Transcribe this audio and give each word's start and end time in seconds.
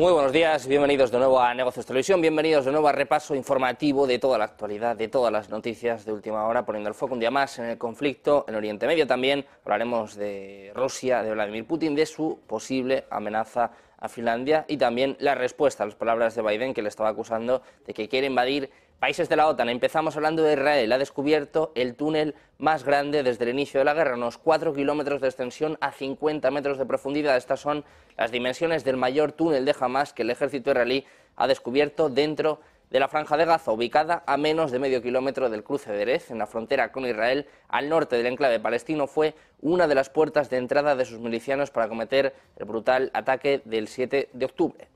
Muy 0.00 0.14
buenos 0.14 0.32
días, 0.32 0.66
bienvenidos 0.66 1.10
de 1.10 1.18
nuevo 1.18 1.38
a 1.38 1.52
Negocios 1.52 1.84
Televisión, 1.84 2.22
bienvenidos 2.22 2.64
de 2.64 2.72
nuevo 2.72 2.88
a 2.88 2.92
repaso 2.92 3.34
informativo 3.34 4.06
de 4.06 4.18
toda 4.18 4.38
la 4.38 4.46
actualidad, 4.46 4.96
de 4.96 5.08
todas 5.08 5.30
las 5.30 5.50
noticias 5.50 6.06
de 6.06 6.12
última 6.14 6.46
hora, 6.46 6.64
poniendo 6.64 6.88
el 6.88 6.94
foco 6.94 7.12
un 7.12 7.20
día 7.20 7.30
más 7.30 7.58
en 7.58 7.66
el 7.66 7.76
conflicto 7.76 8.46
en 8.48 8.54
Oriente 8.54 8.86
Medio. 8.86 9.06
También 9.06 9.44
hablaremos 9.62 10.16
de 10.16 10.72
Rusia, 10.74 11.22
de 11.22 11.32
Vladimir 11.32 11.66
Putin, 11.66 11.94
de 11.94 12.06
su 12.06 12.40
posible 12.46 13.04
amenaza 13.10 13.72
a 14.00 14.08
Finlandia 14.08 14.64
y 14.66 14.76
también 14.78 15.16
la 15.20 15.34
respuesta 15.34 15.84
a 15.84 15.86
las 15.86 15.94
palabras 15.94 16.34
de 16.34 16.42
Biden 16.42 16.74
que 16.74 16.82
le 16.82 16.88
estaba 16.88 17.10
acusando 17.10 17.62
de 17.86 17.94
que 17.94 18.08
quiere 18.08 18.26
invadir 18.26 18.70
Países 19.00 19.30
de 19.30 19.36
la 19.36 19.48
OTAN. 19.48 19.70
Empezamos 19.70 20.14
hablando 20.16 20.42
de 20.42 20.52
Israel. 20.52 20.92
Ha 20.92 20.98
descubierto 20.98 21.72
el 21.74 21.94
túnel 21.94 22.34
más 22.58 22.84
grande 22.84 23.22
desde 23.22 23.44
el 23.44 23.50
inicio 23.52 23.80
de 23.80 23.86
la 23.86 23.94
guerra, 23.94 24.14
unos 24.14 24.36
4 24.36 24.74
kilómetros 24.74 25.22
de 25.22 25.28
extensión 25.28 25.78
a 25.80 25.90
50 25.90 26.50
metros 26.50 26.76
de 26.76 26.84
profundidad. 26.84 27.38
Estas 27.38 27.60
son 27.60 27.86
las 28.18 28.30
dimensiones 28.30 28.84
del 28.84 28.98
mayor 28.98 29.32
túnel 29.32 29.64
de 29.64 29.74
Hamas 29.80 30.12
que 30.12 30.20
el 30.20 30.28
ejército 30.28 30.72
israelí 30.72 31.06
ha 31.36 31.46
descubierto 31.46 32.10
dentro 32.10 32.56
de 32.56 32.60
la 32.98 33.06
franja 33.06 33.36
de 33.36 33.44
Gaza, 33.44 33.70
ubicada 33.70 34.24
a 34.26 34.36
menos 34.36 34.72
de 34.72 34.80
medio 34.80 35.00
kilómetro 35.00 35.48
del 35.48 35.62
cruce 35.62 35.92
de 35.92 36.02
Erez, 36.02 36.32
en 36.32 36.38
la 36.38 36.48
frontera 36.48 36.90
con 36.90 37.06
Israel, 37.06 37.46
al 37.68 37.88
norte 37.88 38.16
del 38.16 38.26
enclave 38.26 38.58
palestino, 38.58 39.06
fue 39.06 39.34
una 39.60 39.86
de 39.86 39.94
las 39.94 40.10
puertas 40.10 40.50
de 40.50 40.56
entrada 40.56 40.96
de 40.96 41.04
sus 41.04 41.20
milicianos 41.20 41.70
para 41.70 41.88
cometer 41.88 42.34
el 42.56 42.64
brutal 42.64 43.12
ataque 43.14 43.62
del 43.64 43.86
7 43.86 44.30
de 44.32 44.44
octubre. 44.44 44.88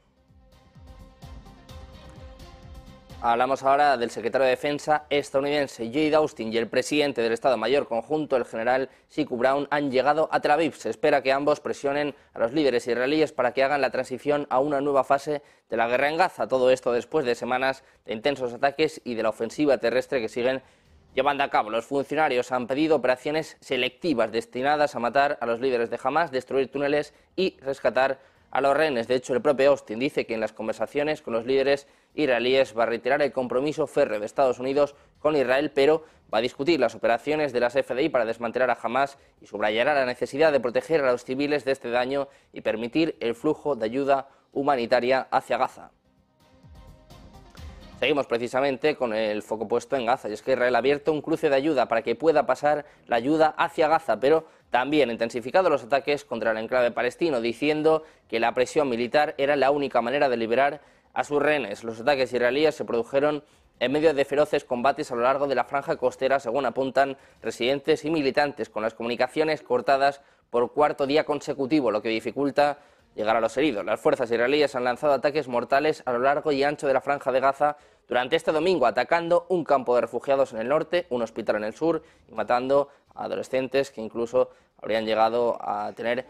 Hablamos 3.27 3.62
ahora 3.62 3.97
del 3.97 4.11
secretario 4.11 4.44
de 4.44 4.50
Defensa 4.50 5.06
estadounidense 5.08 5.91
Lloyd 5.91 6.12
Austin 6.12 6.53
y 6.53 6.58
el 6.58 6.69
presidente 6.69 7.22
del 7.22 7.33
Estado 7.33 7.56
Mayor 7.56 7.89
Conjunto, 7.89 8.36
el 8.36 8.44
general 8.44 8.91
Siku 9.08 9.39
Brown, 9.39 9.67
han 9.70 9.91
llegado 9.91 10.28
a 10.30 10.41
Tel 10.41 10.50
Aviv. 10.50 10.75
Se 10.75 10.91
espera 10.91 11.22
que 11.22 11.33
ambos 11.33 11.58
presionen 11.58 12.14
a 12.34 12.39
los 12.39 12.52
líderes 12.52 12.86
israelíes 12.86 13.33
para 13.33 13.55
que 13.55 13.64
hagan 13.64 13.80
la 13.80 13.89
transición 13.89 14.47
a 14.50 14.61
una 14.61 14.83
nueva 14.83 15.05
fase 15.05 15.41
de 15.70 15.77
la 15.78 15.89
guerra 15.89 16.11
en 16.11 16.19
Gaza. 16.19 16.48
Todo 16.48 16.70
esto 16.70 16.92
después 16.92 17.25
de 17.25 17.34
semanas 17.34 17.83
de 18.05 18.12
intensos 18.12 18.52
ataques 18.52 19.00
y 19.05 19.14
de 19.14 19.22
la 19.22 19.30
ofensiva 19.30 19.78
terrestre 19.78 20.20
que 20.20 20.28
siguen 20.28 20.61
llevando 21.14 21.45
a 21.45 21.48
cabo. 21.48 21.70
Los 21.70 21.86
funcionarios 21.86 22.52
han 22.52 22.67
pedido 22.67 22.97
operaciones 22.97 23.56
selectivas 23.61 24.33
destinadas 24.33 24.97
a 24.97 24.98
matar 24.98 25.39
a 25.41 25.47
los 25.47 25.61
líderes 25.61 25.89
de 25.89 25.98
Hamas, 26.02 26.30
destruir 26.30 26.70
túneles 26.70 27.14
y 27.36 27.56
rescatar 27.61 28.19
a 28.55 28.61
los 28.61 28.75
rehenes. 28.77 29.09
De 29.09 29.17
hecho, 29.17 29.35
el 29.35 29.43
propio 29.43 29.71
Austin 29.71 29.99
dice 29.99 30.27
que 30.27 30.35
en 30.35 30.41
las 30.41 30.53
conversaciones 30.53 31.21
con 31.23 31.35
los 31.35 31.45
líderes 31.45 31.89
israelíes 32.15 32.79
va 32.79 32.85
a 32.85 32.87
retirar 32.87 33.21
el 33.21 33.33
compromiso 33.33 33.89
férreo 33.89 34.21
de 34.21 34.27
Estados 34.27 34.61
Unidos 34.61 34.95
con 35.19 35.35
Israel, 35.35 35.73
pero 35.75 36.05
va 36.33 36.39
a 36.39 36.41
discutir 36.41 36.79
las 36.79 36.95
operaciones 36.95 37.53
de 37.53 37.59
las 37.59 37.75
FDI 37.75 38.11
para 38.11 38.25
desmantelar 38.25 38.71
a 38.71 38.79
Hamas 38.81 39.19
y 39.41 39.47
subrayará 39.47 39.93
la 39.95 40.07
necesidad 40.07 40.53
de 40.53 40.61
proteger 40.61 41.05
a 41.05 41.11
los 41.11 41.25
civiles 41.25 41.65
de 41.65 41.73
este 41.73 41.91
daño 41.91 42.29
y 42.53 42.61
permitir 42.61 43.17
el 43.19 43.35
flujo 43.35 43.75
de 43.75 43.87
ayuda 43.87 44.29
humanitaria 44.53 45.27
hacia 45.33 45.59
Gaza. 45.59 45.91
Seguimos 48.00 48.27
precisamente 48.27 48.97
con 48.97 49.14
el 49.14 49.42
foco 49.42 49.69
puesto 49.69 49.96
en 49.96 50.05
Gaza, 50.05 50.29
y 50.29 50.33
es 50.33 50.42
que 50.42 50.52
Israel 50.52 50.74
ha 50.74 50.79
abierto 50.79 51.13
un 51.13 51.23
cruce 51.23 51.48
de 51.48 51.57
ayuda 51.57 51.86
para 51.86 52.02
que 52.02 52.17
pueda 52.17 52.45
pasar 52.45 52.85
la 53.07 53.17
ayuda 53.17 53.55
hacia 53.57 53.89
Gaza, 53.89 54.19
pero 54.19 54.46
también 54.70 55.08
ha 55.08 55.13
intensificado 55.13 55.70
los 55.70 55.85
ataques 55.85 56.24
contra 56.24 56.51
el 56.51 56.58
enclave 56.58 56.91
palestino, 56.91 57.41
diciendo 57.41 58.02
que 58.29 58.41
la 58.41 58.52
presión 58.52 58.89
militar 58.89 59.35
era 59.39 59.55
la 59.55 59.70
única 59.70 60.02
manera 60.02 60.29
de 60.29 60.36
liberar 60.36 60.80
a 61.14 61.23
sus 61.23 61.41
rehenes. 61.41 61.85
Los 61.85 62.01
ataques 62.01 62.33
israelíes 62.33 62.74
se 62.74 62.85
produjeron 62.85 63.45
en 63.79 63.92
medio 63.92 64.13
de 64.13 64.24
feroces 64.24 64.64
combates 64.64 65.11
a 65.11 65.14
lo 65.14 65.23
largo 65.23 65.46
de 65.46 65.55
la 65.55 65.64
franja 65.64 65.96
costera, 65.96 66.40
según 66.40 66.67
apuntan 66.67 67.17
residentes 67.42 68.05
y 68.05 68.11
militantes, 68.11 68.69
con 68.69 68.83
las 68.83 68.95
comunicaciones 68.95 69.63
cortadas 69.63 70.20
por 70.51 70.73
cuarto 70.73 71.07
día 71.07 71.24
consecutivo, 71.24 71.90
lo 71.90 72.02
que 72.02 72.08
dificulta 72.08 72.79
llegar 73.14 73.36
a 73.36 73.41
los 73.41 73.57
heridos. 73.57 73.85
Las 73.85 74.01
fuerzas 74.01 74.30
israelíes 74.30 74.75
han 74.75 74.85
lanzado 74.85 75.13
ataques 75.13 75.48
mortales 75.48 76.02
a 76.07 76.13
lo 76.13 76.19
largo 76.19 76.52
y 76.52 76.63
ancho 76.63 76.86
de 76.86 76.95
la 76.95 77.01
franja 77.01 77.33
de 77.33 77.41
Gaza 77.41 77.77
durante 78.08 78.36
este 78.36 78.52
domingo, 78.52 78.86
atacando 78.86 79.47
un 79.48 79.64
campo 79.64 79.95
de 79.95 80.02
refugiados 80.02 80.52
en 80.52 80.61
el 80.61 80.69
norte, 80.69 81.07
un 81.11 81.23
hospital 81.23 81.57
en 81.57 81.64
el 81.64 81.75
sur 81.75 82.02
y 82.29 82.35
matando 82.35 82.89
a 83.14 83.25
adolescentes 83.25 83.91
que 83.91 84.01
incluso 84.01 84.51
habrían 84.80 85.07
llegado 85.07 85.57
a 85.61 85.92
tener 85.92 86.27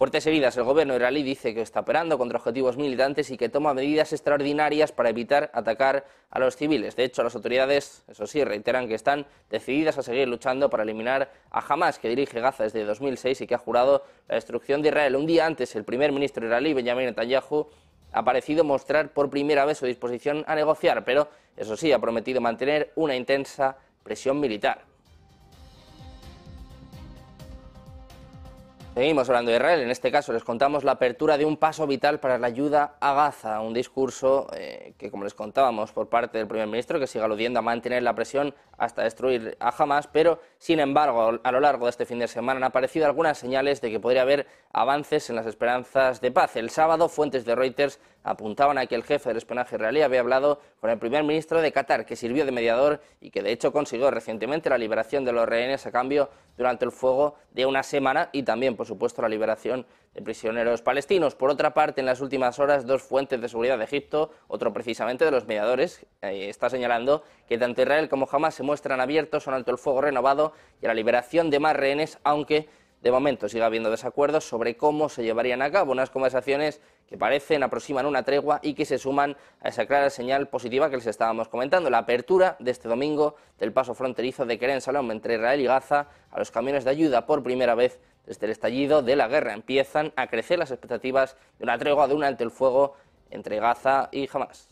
fuertes 0.00 0.26
heridas. 0.26 0.56
El 0.56 0.64
gobierno 0.64 0.94
israelí 0.94 1.22
dice 1.22 1.52
que 1.52 1.60
está 1.60 1.80
operando 1.80 2.16
contra 2.16 2.38
objetivos 2.38 2.78
militantes 2.78 3.30
y 3.30 3.36
que 3.36 3.50
toma 3.50 3.74
medidas 3.74 4.14
extraordinarias 4.14 4.92
para 4.92 5.10
evitar 5.10 5.50
atacar 5.52 6.06
a 6.30 6.38
los 6.38 6.56
civiles. 6.56 6.96
De 6.96 7.04
hecho, 7.04 7.22
las 7.22 7.34
autoridades, 7.34 8.02
eso 8.08 8.26
sí, 8.26 8.42
reiteran 8.42 8.88
que 8.88 8.94
están 8.94 9.26
decididas 9.50 9.98
a 9.98 10.02
seguir 10.02 10.26
luchando 10.26 10.70
para 10.70 10.84
eliminar 10.84 11.30
a 11.50 11.60
Hamas, 11.60 11.98
que 11.98 12.08
dirige 12.08 12.40
Gaza 12.40 12.62
desde 12.64 12.82
2006 12.86 13.42
y 13.42 13.46
que 13.46 13.54
ha 13.54 13.58
jurado 13.58 14.02
la 14.26 14.36
destrucción 14.36 14.80
de 14.80 14.88
Israel. 14.88 15.16
Un 15.16 15.26
día 15.26 15.44
antes, 15.44 15.76
el 15.76 15.84
primer 15.84 16.12
ministro 16.12 16.46
israelí, 16.46 16.72
Benjamin 16.72 17.04
Netanyahu, 17.04 17.66
ha 18.12 18.24
parecido 18.24 18.64
mostrar 18.64 19.12
por 19.12 19.28
primera 19.28 19.66
vez 19.66 19.76
su 19.76 19.84
disposición 19.84 20.44
a 20.46 20.54
negociar, 20.54 21.04
pero 21.04 21.28
eso 21.58 21.76
sí, 21.76 21.92
ha 21.92 21.98
prometido 21.98 22.40
mantener 22.40 22.90
una 22.96 23.14
intensa 23.14 23.76
presión 24.02 24.40
militar. 24.40 24.89
Seguimos 29.00 29.30
hablando 29.30 29.50
de 29.50 29.56
Israel. 29.56 29.80
En 29.80 29.90
este 29.90 30.12
caso 30.12 30.30
les 30.30 30.44
contamos 30.44 30.84
la 30.84 30.92
apertura 30.92 31.38
de 31.38 31.46
un 31.46 31.56
paso 31.56 31.86
vital 31.86 32.20
para 32.20 32.36
la 32.36 32.48
ayuda 32.48 32.96
a 33.00 33.14
Gaza, 33.14 33.62
un 33.62 33.72
discurso 33.72 34.48
eh, 34.54 34.92
que, 34.98 35.10
como 35.10 35.24
les 35.24 35.32
contábamos, 35.32 35.90
por 35.90 36.10
parte 36.10 36.36
del 36.36 36.46
primer 36.46 36.66
ministro, 36.66 37.00
que 37.00 37.06
sigue 37.06 37.24
aludiendo 37.24 37.60
a 37.60 37.62
mantener 37.62 38.02
la 38.02 38.14
presión 38.14 38.54
hasta 38.76 39.02
destruir 39.02 39.56
a 39.58 39.70
Hamas, 39.70 40.06
pero, 40.06 40.38
sin 40.58 40.80
embargo, 40.80 41.40
a 41.42 41.50
lo 41.50 41.60
largo 41.60 41.86
de 41.86 41.90
este 41.92 42.04
fin 42.04 42.18
de 42.18 42.28
semana 42.28 42.58
han 42.58 42.64
aparecido 42.64 43.06
algunas 43.06 43.38
señales 43.38 43.80
de 43.80 43.90
que 43.90 44.00
podría 44.00 44.20
haber 44.20 44.46
avances 44.74 45.30
en 45.30 45.36
las 45.36 45.46
esperanzas 45.46 46.20
de 46.20 46.30
paz. 46.30 46.56
El 46.56 46.68
sábado, 46.68 47.08
fuentes 47.08 47.46
de 47.46 47.54
Reuters 47.54 48.00
apuntaban 48.22 48.78
a 48.78 48.86
que 48.86 48.94
el 48.94 49.04
jefe 49.04 49.30
del 49.30 49.38
espionaje 49.38 49.76
israelí 49.76 50.02
había 50.02 50.20
hablado 50.20 50.60
con 50.80 50.90
el 50.90 50.98
primer 50.98 51.24
ministro 51.24 51.60
de 51.60 51.72
Qatar, 51.72 52.06
que 52.06 52.16
sirvió 52.16 52.44
de 52.44 52.52
mediador 52.52 53.00
y 53.20 53.30
que 53.30 53.42
de 53.42 53.52
hecho 53.52 53.72
consiguió 53.72 54.10
recientemente 54.10 54.70
la 54.70 54.78
liberación 54.78 55.24
de 55.24 55.32
los 55.32 55.48
rehenes 55.48 55.86
a 55.86 55.92
cambio 55.92 56.30
durante 56.56 56.84
el 56.84 56.92
fuego 56.92 57.36
de 57.52 57.66
una 57.66 57.82
semana 57.82 58.28
y 58.32 58.42
también, 58.42 58.76
por 58.76 58.86
supuesto, 58.86 59.22
la 59.22 59.28
liberación 59.28 59.86
de 60.14 60.22
prisioneros 60.22 60.82
palestinos. 60.82 61.34
Por 61.34 61.50
otra 61.50 61.72
parte, 61.72 62.00
en 62.00 62.06
las 62.06 62.20
últimas 62.20 62.58
horas, 62.58 62.84
dos 62.84 63.02
fuentes 63.02 63.40
de 63.40 63.48
seguridad 63.48 63.78
de 63.78 63.84
Egipto, 63.84 64.30
otro 64.48 64.72
precisamente 64.72 65.24
de 65.24 65.30
los 65.30 65.46
mediadores, 65.46 66.04
eh, 66.22 66.48
está 66.48 66.68
señalando 66.68 67.22
que 67.48 67.58
tanto 67.58 67.82
Israel 67.82 68.08
como 68.08 68.28
Hamas 68.30 68.54
se 68.54 68.62
muestran 68.62 69.00
abiertos 69.00 69.46
a 69.46 69.50
un 69.50 69.54
alto 69.54 69.70
el 69.70 69.78
fuego 69.78 70.00
renovado 70.00 70.52
y 70.82 70.86
a 70.86 70.88
la 70.88 70.94
liberación 70.94 71.50
de 71.50 71.60
más 71.60 71.76
rehenes, 71.76 72.18
aunque 72.24 72.68
de 73.02 73.10
momento 73.10 73.48
sigue 73.48 73.64
habiendo 73.64 73.90
desacuerdos 73.90 74.44
sobre 74.44 74.76
cómo 74.76 75.08
se 75.08 75.22
llevarían 75.22 75.62
a 75.62 75.70
cabo 75.70 75.92
unas 75.92 76.10
conversaciones 76.10 76.80
que 77.08 77.16
parecen 77.16 77.62
aproximan 77.62 78.06
una 78.06 78.22
tregua 78.22 78.60
y 78.62 78.74
que 78.74 78.84
se 78.84 78.98
suman 78.98 79.36
a 79.60 79.68
esa 79.68 79.86
clara 79.86 80.10
señal 80.10 80.48
positiva 80.48 80.90
que 80.90 80.96
les 80.96 81.06
estábamos 81.06 81.48
comentando, 81.48 81.88
la 81.90 81.98
apertura 81.98 82.56
de 82.58 82.70
este 82.70 82.88
domingo 82.88 83.36
del 83.58 83.72
paso 83.72 83.94
fronterizo 83.94 84.44
de 84.44 84.58
Keren 84.58 84.80
Salom 84.80 85.10
entre 85.10 85.34
Israel 85.34 85.60
y 85.60 85.64
Gaza 85.64 86.08
a 86.30 86.38
los 86.38 86.50
camiones 86.50 86.84
de 86.84 86.90
ayuda 86.90 87.26
por 87.26 87.42
primera 87.42 87.74
vez 87.74 88.00
desde 88.26 88.46
el 88.46 88.52
estallido 88.52 89.02
de 89.02 89.16
la 89.16 89.28
guerra. 89.28 89.54
Empiezan 89.54 90.12
a 90.16 90.26
crecer 90.26 90.58
las 90.58 90.70
expectativas 90.70 91.36
de 91.58 91.64
una 91.64 91.78
tregua 91.78 92.06
de 92.06 92.14
un 92.14 92.22
alto 92.22 92.44
el 92.44 92.50
fuego 92.50 92.94
entre 93.30 93.58
Gaza 93.58 94.08
y 94.12 94.28
Hamas. 94.32 94.68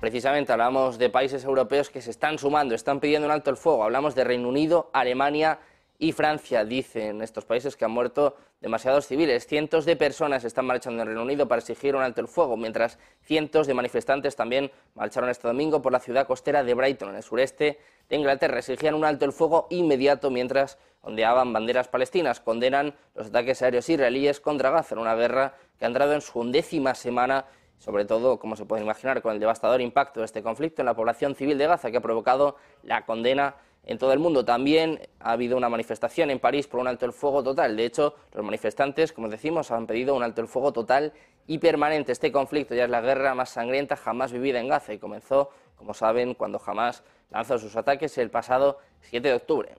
Precisamente 0.00 0.52
hablamos 0.52 0.96
de 0.96 1.10
países 1.10 1.44
europeos 1.44 1.90
que 1.90 2.00
se 2.00 2.10
están 2.10 2.38
sumando, 2.38 2.76
están 2.76 3.00
pidiendo 3.00 3.26
un 3.26 3.32
alto 3.32 3.50
el 3.50 3.56
fuego. 3.56 3.82
Hablamos 3.82 4.14
de 4.14 4.22
Reino 4.22 4.48
Unido, 4.48 4.90
Alemania 4.92 5.58
y 5.98 6.12
Francia 6.12 6.64
dicen 6.64 7.22
estos 7.22 7.44
países 7.44 7.76
que 7.76 7.84
han 7.84 7.90
muerto 7.90 8.36
demasiados 8.60 9.06
civiles. 9.06 9.46
Cientos 9.46 9.84
de 9.84 9.96
personas 9.96 10.44
están 10.44 10.64
marchando 10.64 11.02
en 11.02 11.08
Reino 11.08 11.22
Unido 11.22 11.48
para 11.48 11.58
exigir 11.58 11.96
un 11.96 12.02
alto 12.02 12.20
el 12.20 12.28
fuego, 12.28 12.56
mientras 12.56 12.98
cientos 13.22 13.66
de 13.66 13.74
manifestantes 13.74 14.36
también 14.36 14.70
marcharon 14.94 15.28
este 15.28 15.48
domingo 15.48 15.82
por 15.82 15.92
la 15.92 15.98
ciudad 15.98 16.26
costera 16.26 16.62
de 16.62 16.74
Brighton, 16.74 17.10
en 17.10 17.16
el 17.16 17.22
sureste 17.24 17.80
de 18.08 18.16
Inglaterra. 18.16 18.58
Exigían 18.58 18.94
un 18.94 19.04
alto 19.04 19.24
el 19.24 19.32
fuego 19.32 19.66
inmediato 19.70 20.30
mientras 20.30 20.78
ondeaban 21.02 21.52
banderas 21.52 21.88
palestinas. 21.88 22.38
Condenan 22.40 22.94
los 23.16 23.28
ataques 23.28 23.60
aéreos 23.62 23.88
israelíes 23.88 24.38
contra 24.38 24.70
Gaza 24.70 24.94
en 24.94 25.00
una 25.00 25.16
guerra 25.16 25.54
que 25.78 25.84
ha 25.84 25.88
entrado 25.88 26.14
en 26.14 26.20
su 26.20 26.38
undécima 26.38 26.94
semana 26.94 27.46
sobre 27.78 28.04
todo, 28.04 28.40
como 28.40 28.56
se 28.56 28.64
puede 28.64 28.82
imaginar, 28.82 29.22
con 29.22 29.32
el 29.32 29.38
devastador 29.38 29.80
impacto 29.80 30.20
de 30.20 30.26
este 30.26 30.42
conflicto 30.42 30.82
en 30.82 30.86
la 30.86 30.94
población 30.94 31.36
civil 31.36 31.58
de 31.58 31.66
Gaza, 31.68 31.92
que 31.92 31.98
ha 31.98 32.00
provocado 32.00 32.56
la 32.82 33.06
condena 33.06 33.54
en 33.84 33.98
todo 33.98 34.12
el 34.12 34.18
mundo. 34.18 34.44
También 34.44 35.00
ha 35.20 35.32
habido 35.32 35.56
una 35.56 35.68
manifestación 35.68 36.30
en 36.30 36.38
París 36.38 36.66
por 36.66 36.80
un 36.80 36.88
alto 36.88 37.06
el 37.06 37.12
fuego 37.12 37.42
total. 37.42 37.76
De 37.76 37.84
hecho, 37.84 38.14
los 38.32 38.44
manifestantes, 38.44 39.12
como 39.12 39.28
decimos, 39.28 39.70
han 39.70 39.86
pedido 39.86 40.14
un 40.14 40.22
alto 40.22 40.40
el 40.40 40.48
fuego 40.48 40.72
total 40.72 41.12
y 41.46 41.58
permanente. 41.58 42.12
Este 42.12 42.30
conflicto 42.30 42.74
ya 42.74 42.84
es 42.84 42.90
la 42.90 43.00
guerra 43.00 43.34
más 43.34 43.50
sangrienta 43.50 43.96
jamás 43.96 44.32
vivida 44.32 44.60
en 44.60 44.68
Gaza 44.68 44.92
y 44.92 44.98
comenzó, 44.98 45.50
como 45.76 45.94
saben, 45.94 46.34
cuando 46.34 46.58
jamás 46.58 47.02
lanzó 47.30 47.58
sus 47.58 47.76
ataques 47.76 48.16
el 48.18 48.30
pasado 48.30 48.78
7 49.02 49.28
de 49.28 49.34
octubre. 49.34 49.74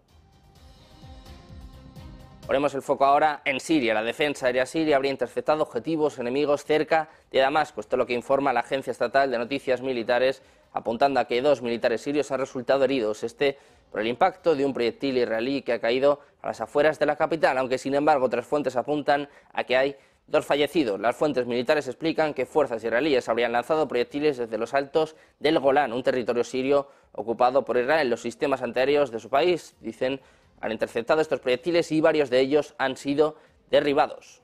Ponemos 2.50 2.74
el 2.74 2.82
foco 2.82 3.06
ahora 3.06 3.44
en 3.46 3.60
Siria. 3.60 3.94
La 3.94 4.02
defensa 4.02 4.48
aérea 4.48 4.66
siria 4.66 4.96
habría 4.96 5.12
interceptado 5.12 5.62
objetivos 5.62 6.18
enemigos 6.18 6.66
cerca 6.66 7.08
de 7.32 7.38
Damasco. 7.38 7.80
Esto 7.80 7.96
es 7.96 8.00
lo 8.00 8.08
que 8.08 8.16
informa 8.16 8.52
la 8.52 8.62
Agencia 8.62 8.90
Estatal 8.90 9.30
de 9.30 9.38
Noticias 9.38 9.84
Militares, 9.84 10.42
apuntando 10.72 11.20
a 11.20 11.26
que 11.26 11.42
dos 11.42 11.62
militares 11.62 12.02
sirios 12.02 12.32
han 12.32 12.40
resultado 12.40 12.84
heridos. 12.84 13.24
Este 13.24 13.58
por 13.92 14.02
el 14.02 14.08
impacto 14.08 14.56
de 14.56 14.66
un 14.66 14.74
proyectil 14.74 15.18
israelí 15.18 15.62
que 15.62 15.74
ha 15.74 15.80
caído 15.80 16.20
a 16.42 16.48
las 16.48 16.62
afueras 16.62 17.00
de 17.00 17.06
la 17.06 17.16
capital, 17.16 17.58
aunque 17.58 17.78
sin 17.78 17.96
embargo 17.96 18.26
otras 18.26 18.46
fuentes 18.46 18.76
apuntan 18.76 19.28
a 19.52 19.64
que 19.64 19.76
hay 19.76 19.96
dos 20.28 20.46
fallecidos. 20.46 21.00
Las 21.00 21.16
fuentes 21.16 21.48
militares 21.48 21.88
explican 21.88 22.34
que 22.34 22.46
fuerzas 22.46 22.84
israelíes 22.84 23.28
habrían 23.30 23.52
lanzado 23.52 23.88
proyectiles 23.88 24.38
desde 24.38 24.58
los 24.58 24.74
altos 24.74 25.16
del 25.40 25.60
Golán, 25.60 25.92
un 25.92 26.04
territorio 26.04 26.44
sirio 26.44 26.88
ocupado 27.14 27.66
por 27.66 27.78
Israel. 27.78 28.10
Los 28.10 28.22
sistemas 28.22 28.62
antiaéreos 28.62 29.12
de 29.12 29.20
su 29.20 29.30
país, 29.30 29.76
dicen, 29.82 30.22
han 30.62 30.72
interceptado 30.72 31.22
estos 31.22 31.40
proyectiles 31.40 31.92
y 31.92 32.02
varios 32.02 32.30
de 32.30 32.40
ellos 32.40 32.76
han 32.78 32.96
sido 32.96 33.38
derribados. 33.72 34.42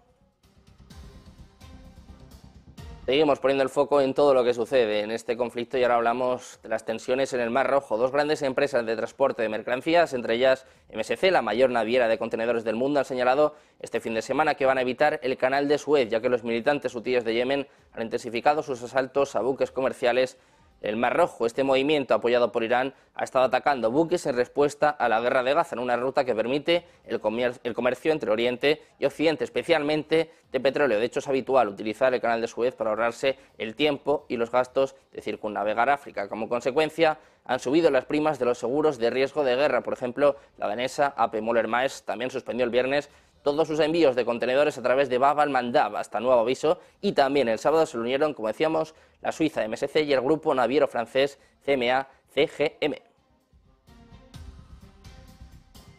Seguimos 3.05 3.37
poniendo 3.37 3.61
el 3.61 3.69
foco 3.69 4.01
en 4.01 4.15
todo 4.15 4.33
lo 4.33 4.43
que 4.43 4.55
sucede 4.55 5.01
en 5.01 5.11
este 5.11 5.37
conflicto 5.37 5.77
y 5.77 5.83
ahora 5.83 5.97
hablamos 5.97 6.59
de 6.63 6.69
las 6.69 6.85
tensiones 6.85 7.31
en 7.33 7.39
el 7.39 7.51
Mar 7.51 7.69
Rojo. 7.69 7.97
Dos 7.97 8.11
grandes 8.11 8.41
empresas 8.41 8.83
de 8.83 8.95
transporte 8.95 9.43
de 9.43 9.49
mercancías, 9.49 10.15
entre 10.15 10.33
ellas 10.33 10.65
MSC, 10.91 11.29
la 11.29 11.43
mayor 11.43 11.69
naviera 11.69 12.07
de 12.07 12.17
contenedores 12.17 12.63
del 12.63 12.75
mundo, 12.75 12.97
han 12.97 13.05
señalado 13.05 13.53
este 13.79 13.99
fin 13.99 14.15
de 14.15 14.23
semana 14.23 14.55
que 14.55 14.65
van 14.65 14.79
a 14.79 14.81
evitar 14.81 15.19
el 15.21 15.37
canal 15.37 15.67
de 15.67 15.77
Suez, 15.77 16.09
ya 16.09 16.19
que 16.19 16.29
los 16.29 16.43
militantes 16.43 16.95
hutíes 16.95 17.23
de 17.23 17.35
Yemen 17.35 17.67
han 17.93 18.01
intensificado 18.01 18.63
sus 18.63 18.81
asaltos 18.81 19.35
a 19.35 19.41
buques 19.41 19.69
comerciales 19.69 20.39
el 20.81 20.95
Mar 20.95 21.15
Rojo. 21.15 21.45
Este 21.45 21.63
movimiento, 21.63 22.13
apoyado 22.13 22.51
por 22.51 22.63
Irán, 22.63 22.93
ha 23.15 23.23
estado 23.23 23.45
atacando 23.45 23.91
buques 23.91 24.25
en 24.25 24.35
respuesta 24.35 24.89
a 24.89 25.09
la 25.09 25.19
guerra 25.21 25.43
de 25.43 25.53
Gaza 25.53 25.75
en 25.75 25.79
una 25.79 25.97
ruta 25.97 26.25
que 26.25 26.35
permite 26.35 26.85
el, 27.05 27.19
comercio 27.19 28.11
entre 28.11 28.31
Oriente 28.31 28.81
y 28.99 29.05
Occidente, 29.05 29.43
especialmente 29.43 30.31
de 30.51 30.59
petróleo. 30.59 30.99
De 30.99 31.05
hecho, 31.05 31.19
es 31.19 31.27
habitual 31.27 31.69
utilizar 31.69 32.13
el 32.13 32.21
canal 32.21 32.41
de 32.41 32.47
Suez 32.47 32.75
para 32.75 32.91
ahorrarse 32.91 33.37
el 33.57 33.75
tiempo 33.75 34.25
y 34.27 34.37
los 34.37 34.51
gastos 34.51 34.95
de 35.11 35.21
circunnavegar 35.21 35.89
África. 35.89 36.27
Como 36.27 36.49
consecuencia, 36.49 37.17
han 37.45 37.59
subido 37.59 37.91
las 37.91 38.05
primas 38.05 38.39
de 38.39 38.45
los 38.45 38.57
seguros 38.57 38.97
de 38.97 39.09
riesgo 39.09 39.43
de 39.43 39.55
guerra. 39.55 39.81
Por 39.81 39.93
ejemplo, 39.93 40.35
la 40.57 40.67
danesa 40.67 41.13
AP 41.15 41.41
Moller 41.41 41.67
Maes 41.67 42.03
también 42.03 42.31
suspendió 42.31 42.65
el 42.65 42.71
viernes 42.71 43.09
todos 43.45 43.67
sus 43.67 43.79
envíos 43.79 44.15
de 44.15 44.25
contenedores 44.25 44.75
a 44.79 44.81
través 44.81 45.07
de 45.07 45.19
Bab 45.19 45.39
al-Mandab 45.39 45.95
hasta 45.97 46.19
nuevo 46.19 46.41
aviso 46.41 46.79
y 46.99 47.11
también 47.11 47.47
el 47.47 47.59
sábado 47.59 47.85
se 47.85 47.95
unieron, 47.95 48.33
como 48.33 48.47
decíamos, 48.47 48.95
la 49.21 49.31
Suiza 49.31 49.65
MSC 49.67 49.97
y 49.97 50.13
el 50.13 50.21
grupo 50.21 50.55
naviero 50.55 50.87
francés 50.87 51.37
CMA 51.63 52.07
CGM. 52.33 52.95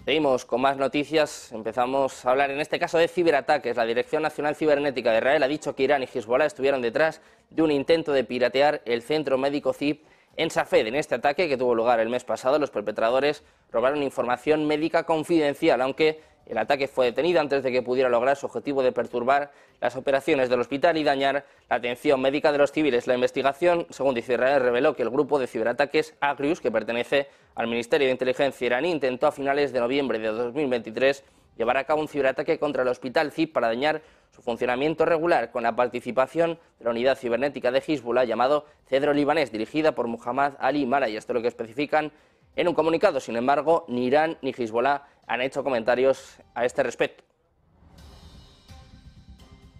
Seguimos 0.04 0.44
con 0.44 0.60
más 0.60 0.76
noticias. 0.76 1.52
Empezamos 1.52 2.26
a 2.26 2.32
hablar 2.32 2.50
en 2.50 2.60
este 2.60 2.80
caso 2.80 2.98
de 2.98 3.06
ciberataques. 3.06 3.76
La 3.76 3.84
Dirección 3.84 4.22
Nacional 4.22 4.56
Cibernética 4.56 5.12
de 5.12 5.18
Israel 5.18 5.42
ha 5.44 5.48
dicho 5.48 5.76
que 5.76 5.84
Irán 5.84 6.02
y 6.02 6.08
Hezbollah 6.12 6.46
estuvieron 6.46 6.82
detrás 6.82 7.20
de 7.50 7.62
un 7.62 7.70
intento 7.70 8.12
de 8.12 8.24
piratear 8.24 8.82
el 8.86 9.02
centro 9.02 9.38
médico 9.38 9.72
CIP 9.72 10.04
en 10.36 10.50
Safed. 10.50 10.86
En 10.86 10.96
este 10.96 11.14
ataque 11.14 11.48
que 11.48 11.56
tuvo 11.56 11.76
lugar 11.76 12.00
el 12.00 12.08
mes 12.08 12.24
pasado, 12.24 12.58
los 12.58 12.70
perpetradores 12.70 13.44
robaron 13.70 14.02
información 14.02 14.66
médica 14.66 15.04
confidencial, 15.04 15.80
aunque 15.80 16.20
el 16.46 16.58
ataque 16.58 16.88
fue 16.88 17.06
detenido 17.06 17.40
antes 17.40 17.62
de 17.62 17.72
que 17.72 17.82
pudiera 17.82 18.08
lograr 18.08 18.36
su 18.36 18.46
objetivo 18.46 18.82
de 18.82 18.92
perturbar 18.92 19.50
las 19.80 19.96
operaciones 19.96 20.48
del 20.48 20.60
hospital 20.60 20.96
y 20.96 21.04
dañar 21.04 21.44
la 21.68 21.76
atención 21.76 22.20
médica 22.20 22.52
de 22.52 22.58
los 22.58 22.72
civiles. 22.72 23.06
La 23.06 23.14
investigación, 23.14 23.86
según 23.90 24.14
dice 24.14 24.34
Israel, 24.34 24.62
reveló 24.62 24.94
que 24.94 25.02
el 25.02 25.10
grupo 25.10 25.38
de 25.38 25.46
ciberataques 25.46 26.14
Agrius, 26.20 26.60
que 26.60 26.70
pertenece 26.70 27.28
al 27.54 27.66
Ministerio 27.66 28.06
de 28.06 28.12
Inteligencia 28.12 28.66
iraní, 28.66 28.90
intentó 28.90 29.26
a 29.26 29.32
finales 29.32 29.72
de 29.72 29.80
noviembre 29.80 30.18
de 30.18 30.28
2023 30.28 31.24
llevar 31.56 31.76
a 31.78 31.84
cabo 31.84 32.00
un 32.00 32.08
ciberataque 32.08 32.58
contra 32.58 32.82
el 32.82 32.88
hospital 32.88 33.32
CIP 33.32 33.52
para 33.52 33.68
dañar 33.68 34.02
su 34.30 34.42
funcionamiento 34.42 35.04
regular 35.04 35.50
con 35.50 35.62
la 35.62 35.74
participación 35.74 36.58
de 36.78 36.84
la 36.84 36.90
unidad 36.90 37.16
cibernética 37.16 37.70
de 37.70 37.82
Hezbollah 37.86 38.24
llamado 38.24 38.66
Cedro 38.88 39.14
Libanés, 39.14 39.50
dirigida 39.50 39.92
por 39.92 40.06
Muhammad 40.06 40.54
Ali 40.58 40.84
Mara. 40.84 41.08
esto 41.08 41.32
es 41.32 41.34
lo 41.34 41.42
que 41.42 41.48
especifican 41.48 42.12
en 42.56 42.68
un 42.68 42.74
comunicado. 42.74 43.20
Sin 43.20 43.36
embargo, 43.36 43.84
ni 43.88 44.06
Irán 44.06 44.38
ni 44.42 44.50
Hezbollah 44.50 45.04
han 45.26 45.40
hecho 45.42 45.62
comentarios 45.62 46.38
a 46.54 46.64
este 46.64 46.82
respecto. 46.82 47.22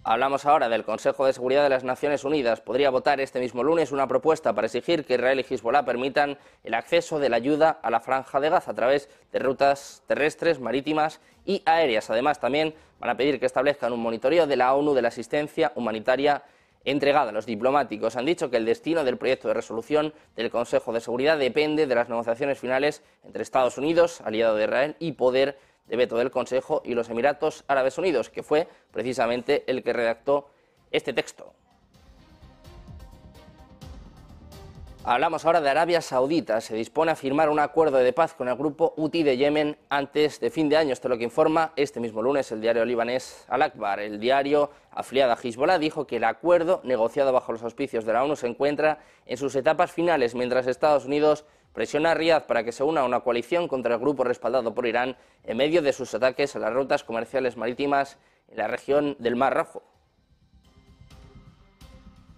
Hablamos 0.09 0.45
ahora 0.45 0.69
del 0.69 0.85
Consejo 0.85 1.25
de 1.25 1.33
Seguridad 1.33 1.63
de 1.63 1.69
las 1.69 1.83
Naciones 1.83 2.23
Unidas. 2.23 2.61
Podría 2.61 2.89
votar 2.91 3.19
este 3.19 3.41
mismo 3.41 3.61
lunes 3.61 3.91
una 3.91 4.07
propuesta 4.07 4.53
para 4.53 4.67
exigir 4.67 5.03
que 5.03 5.15
Israel 5.15 5.41
y 5.41 5.53
Hezbollah 5.53 5.83
permitan 5.83 6.37
el 6.63 6.75
acceso 6.75 7.19
de 7.19 7.27
la 7.27 7.35
ayuda 7.35 7.77
a 7.83 7.89
la 7.89 7.99
franja 7.99 8.39
de 8.39 8.49
Gaza 8.49 8.71
a 8.71 8.73
través 8.73 9.09
de 9.33 9.39
rutas 9.39 10.03
terrestres, 10.07 10.61
marítimas 10.61 11.19
y 11.43 11.61
aéreas. 11.65 12.09
Además, 12.09 12.39
también 12.39 12.73
van 13.01 13.09
a 13.09 13.17
pedir 13.17 13.37
que 13.37 13.47
establezcan 13.47 13.91
un 13.91 13.99
monitoreo 13.99 14.47
de 14.47 14.55
la 14.55 14.73
ONU 14.75 14.93
de 14.93 15.01
la 15.01 15.09
asistencia 15.09 15.73
humanitaria 15.75 16.41
entregada. 16.87 17.33
Los 17.33 17.45
diplomáticos 17.45 18.15
han 18.15 18.25
dicho 18.25 18.49
que 18.49 18.57
el 18.57 18.65
destino 18.65 19.03
del 19.03 19.17
proyecto 19.17 19.49
de 19.49 19.53
resolución 19.53 20.13
del 20.37 20.49
Consejo 20.49 20.93
de 20.93 21.01
Seguridad 21.01 21.37
depende 21.37 21.85
de 21.85 21.95
las 21.95 22.07
negociaciones 22.07 22.57
finales 22.57 23.03
entre 23.25 23.43
Estados 23.43 23.77
Unidos, 23.77 24.21
aliado 24.21 24.55
de 24.55 24.63
Israel, 24.63 24.95
y 24.99 25.11
poder 25.11 25.59
de 25.87 25.97
veto 25.97 26.17
del 26.17 26.31
Consejo 26.31 26.81
y 26.85 26.93
los 26.93 27.09
Emiratos 27.09 27.65
Árabes 27.67 27.97
Unidos, 27.97 28.29
que 28.29 28.41
fue 28.41 28.69
precisamente 28.91 29.65
el 29.67 29.83
que 29.83 29.91
redactó 29.91 30.49
este 30.91 31.11
texto. 31.11 31.53
Hablamos 35.09 35.45
ahora 35.45 35.61
de 35.61 35.69
Arabia 35.69 36.01
Saudita. 36.01 36.59
Se 36.59 36.75
dispone 36.75 37.13
a 37.13 37.15
firmar 37.15 37.47
un 37.47 37.61
acuerdo 37.61 37.95
de 37.95 38.11
paz 38.11 38.33
con 38.33 38.49
el 38.49 38.57
grupo 38.57 38.93
Houthi 38.97 39.23
de 39.23 39.37
Yemen 39.37 39.77
antes 39.87 40.41
de 40.41 40.49
fin 40.49 40.67
de 40.67 40.75
año. 40.75 40.91
Esto 40.91 41.07
es 41.07 41.11
lo 41.11 41.17
que 41.17 41.23
informa 41.23 41.71
este 41.77 42.01
mismo 42.01 42.21
lunes 42.21 42.51
el 42.51 42.59
diario 42.59 42.83
libanés 42.83 43.45
Al-Akbar. 43.47 44.01
El 44.01 44.19
diario 44.19 44.69
afiliado 44.91 45.31
a 45.31 45.37
Hezbollah 45.41 45.79
dijo 45.79 46.05
que 46.05 46.17
el 46.17 46.25
acuerdo 46.25 46.81
negociado 46.83 47.31
bajo 47.31 47.53
los 47.53 47.63
auspicios 47.63 48.03
de 48.03 48.11
la 48.11 48.21
ONU 48.21 48.35
se 48.35 48.47
encuentra 48.47 48.99
en 49.25 49.37
sus 49.37 49.55
etapas 49.55 49.93
finales, 49.93 50.35
mientras 50.35 50.67
Estados 50.67 51.05
Unidos 51.05 51.45
presiona 51.71 52.11
a 52.11 52.13
Riyadh 52.13 52.45
para 52.45 52.65
que 52.65 52.73
se 52.73 52.83
una 52.83 52.99
a 52.99 53.05
una 53.05 53.21
coalición 53.21 53.69
contra 53.69 53.93
el 53.93 54.01
grupo 54.01 54.25
respaldado 54.25 54.75
por 54.75 54.85
Irán 54.85 55.15
en 55.45 55.55
medio 55.55 55.81
de 55.81 55.93
sus 55.93 56.13
ataques 56.15 56.53
a 56.57 56.59
las 56.59 56.73
rutas 56.73 57.05
comerciales 57.05 57.55
marítimas 57.55 58.17
en 58.49 58.57
la 58.57 58.67
región 58.67 59.15
del 59.19 59.37
Mar 59.37 59.55
Rojo. 59.55 59.83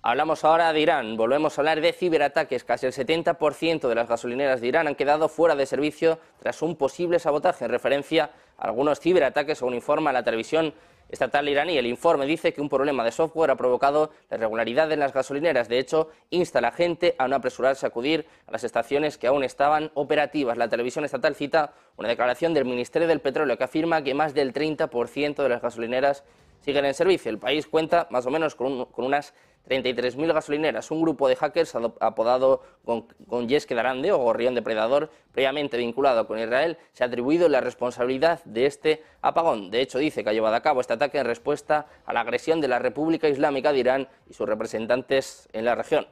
Hablamos 0.01 0.45
ahora 0.45 0.71
de 0.71 0.79
Irán, 0.79 1.17
volvemos 1.17 1.57
a 1.57 1.61
hablar 1.61 1.81
de 1.81 1.91
ciberataques. 1.91 2.63
Casi 2.63 2.85
el 2.85 2.93
70% 2.93 3.89
de 3.89 3.95
las 3.95 4.07
gasolineras 4.07 4.61
de 4.61 4.67
Irán 4.67 4.87
han 4.87 4.95
quedado 4.95 5.27
fuera 5.27 5.57
de 5.57 5.65
servicio 5.65 6.19
tras 6.39 6.61
un 6.61 6.77
posible 6.77 7.19
sabotaje 7.19 7.65
en 7.65 7.71
referencia 7.71 8.31
a 8.57 8.67
algunos 8.67 9.01
ciberataques, 9.01 9.57
según 9.57 9.73
informa 9.73 10.13
la 10.13 10.23
televisión 10.23 10.73
estatal 11.09 11.49
iraní. 11.49 11.77
El 11.77 11.85
informe 11.85 12.25
dice 12.25 12.53
que 12.53 12.61
un 12.61 12.69
problema 12.69 13.03
de 13.03 13.11
software 13.11 13.51
ha 13.51 13.57
provocado 13.57 14.11
la 14.29 14.37
irregularidad 14.37 14.89
en 14.93 15.01
las 15.01 15.11
gasolineras. 15.11 15.67
De 15.67 15.79
hecho, 15.79 16.09
insta 16.29 16.59
a 16.59 16.61
la 16.61 16.71
gente 16.71 17.15
a 17.17 17.27
no 17.27 17.35
apresurarse 17.35 17.85
a 17.85 17.89
acudir 17.89 18.25
a 18.47 18.53
las 18.53 18.63
estaciones 18.63 19.17
que 19.17 19.27
aún 19.27 19.43
estaban 19.43 19.91
operativas. 19.95 20.57
La 20.57 20.69
televisión 20.69 21.03
estatal 21.03 21.35
cita 21.35 21.73
una 21.97 22.07
declaración 22.07 22.53
del 22.53 22.63
Ministerio 22.63 23.09
del 23.09 23.19
Petróleo 23.19 23.57
que 23.57 23.65
afirma 23.65 24.01
que 24.01 24.13
más 24.13 24.33
del 24.33 24.53
30% 24.53 25.43
de 25.43 25.49
las 25.49 25.61
gasolineras 25.61 26.23
siguen 26.61 26.85
en 26.85 26.93
servicio. 26.93 27.29
El 27.29 27.39
país 27.39 27.67
cuenta 27.67 28.07
más 28.09 28.25
o 28.25 28.31
menos 28.31 28.55
con, 28.55 28.85
con 28.85 29.05
unas 29.05 29.33
33.000 29.67 30.33
gasolineras. 30.33 30.91
Un 30.91 31.01
grupo 31.01 31.27
de 31.27 31.35
hackers 31.35 31.75
apodado 31.99 32.61
con, 32.83 33.07
con 33.27 33.47
Darande 33.47 34.11
o 34.11 34.17
Gorrión 34.17 34.55
Depredador, 34.55 35.11
previamente 35.31 35.77
vinculado 35.77 36.27
con 36.27 36.39
Israel, 36.39 36.77
se 36.91 37.03
ha 37.03 37.07
atribuido 37.07 37.47
la 37.47 37.61
responsabilidad 37.61 38.43
de 38.45 38.65
este 38.65 39.03
apagón. 39.21 39.71
De 39.71 39.81
hecho, 39.81 39.99
dice 39.99 40.23
que 40.23 40.29
ha 40.31 40.33
llevado 40.33 40.55
a 40.55 40.61
cabo 40.61 40.81
este 40.81 40.93
ataque 40.93 41.19
en 41.19 41.25
respuesta 41.25 41.87
a 42.05 42.13
la 42.13 42.21
agresión 42.21 42.61
de 42.61 42.67
la 42.67 42.79
República 42.79 43.29
Islámica 43.29 43.71
de 43.71 43.79
Irán 43.79 44.07
y 44.29 44.33
sus 44.33 44.49
representantes 44.49 45.47
en 45.53 45.65
la 45.65 45.75
región. 45.75 46.07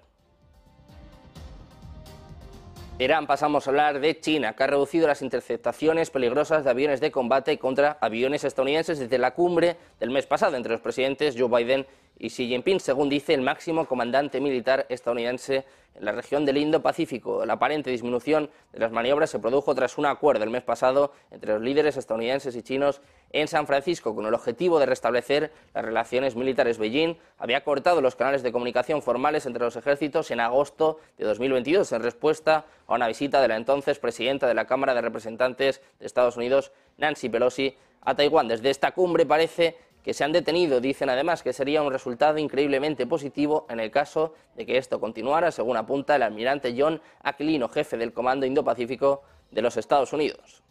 Irán 2.99 3.27
pasamos 3.27 3.67
a 3.67 3.69
hablar 3.69 3.99
de 3.99 4.19
China, 4.19 4.53
que 4.53 4.63
ha 4.63 4.67
reducido 4.67 5.07
las 5.07 5.21
interceptaciones 5.21 6.09
peligrosas 6.09 6.63
de 6.63 6.71
aviones 6.71 6.99
de 6.99 7.11
combate 7.11 7.59
contra 7.59 7.99
aviones 8.01 8.43
estadounidenses 8.43 8.97
desde 8.97 9.19
la 9.19 9.35
cumbre 9.35 9.77
del 9.99 10.09
mes 10.09 10.25
pasado 10.25 10.57
entre 10.57 10.71
los 10.71 10.81
presidentes 10.81 11.35
Joe 11.37 11.47
Biden 11.47 11.85
y 12.17 12.29
Xi 12.29 12.47
Jinping, 12.47 12.79
según 12.79 13.07
dice 13.07 13.35
el 13.35 13.43
máximo 13.43 13.85
comandante 13.85 14.41
militar 14.41 14.87
estadounidense 14.89 15.63
en 15.93 16.05
la 16.05 16.11
región 16.11 16.43
del 16.43 16.57
Indo-Pacífico. 16.57 17.45
La 17.45 17.53
aparente 17.53 17.91
disminución 17.91 18.49
de 18.73 18.79
las 18.79 18.91
maniobras 18.91 19.29
se 19.29 19.37
produjo 19.37 19.75
tras 19.75 19.99
un 19.99 20.07
acuerdo 20.07 20.43
el 20.43 20.49
mes 20.49 20.63
pasado 20.63 21.13
entre 21.29 21.53
los 21.53 21.61
líderes 21.61 21.97
estadounidenses 21.97 22.55
y 22.55 22.63
chinos 22.63 23.01
en 23.31 23.47
San 23.47 23.67
Francisco 23.67 24.15
con 24.15 24.25
el 24.25 24.33
objetivo 24.33 24.79
de 24.79 24.85
restablecer 24.85 25.51
las 25.73 25.85
relaciones 25.85 26.35
militares. 26.35 26.77
Beijing 26.77 27.17
había 27.37 27.63
cortado 27.63 28.01
los 28.01 28.15
canales 28.15 28.43
de 28.43 28.51
comunicación 28.51 29.01
formales 29.01 29.45
entre 29.45 29.63
los 29.63 29.75
ejércitos 29.75 30.31
en 30.31 30.39
agosto 30.39 30.99
de 31.17 31.25
2022 31.25 31.91
en 31.91 32.03
respuesta 32.03 32.65
a 32.87 32.95
una 32.95 33.07
visita 33.07 33.41
de 33.41 33.47
la 33.47 33.55
entonces 33.55 33.99
presidenta 33.99 34.47
de 34.47 34.53
la 34.53 34.65
Cámara 34.65 34.93
de 34.93 35.01
Representantes 35.01 35.81
de 35.99 36.05
Estados 36.05 36.37
Unidos, 36.37 36.71
Nancy 36.97 37.29
Pelosi, 37.29 37.75
a 38.01 38.15
Taiwán. 38.15 38.47
Desde 38.47 38.69
esta 38.69 38.91
cumbre 38.91 39.25
parece 39.25 39.75
que 40.07 40.13
se 40.13 40.23
han 40.23 40.31
detenido. 40.31 40.79
Dicen 40.79 41.09
además 41.09 41.43
que 41.43 41.51
sería 41.51 41.81
un 41.81 41.91
resultado 41.91 42.37
increíblemente 42.37 43.05
positivo 43.05 43.65
en 43.69 43.81
el 43.81 43.91
caso 43.91 44.33
de 44.55 44.65
que 44.65 44.77
esto 44.77 45.01
continuara, 45.01 45.51
según 45.51 45.75
apunta 45.75 46.15
el 46.15 46.23
almirante 46.23 46.73
John 46.77 47.01
Aquilino, 47.23 47.67
jefe 47.67 47.97
del 47.97 48.13
Comando 48.13 48.45
Indo-Pacífico 48.45 49.23
de 49.51 49.61
los 49.61 49.75
Estados 49.75 50.13
Unidos. 50.13 50.63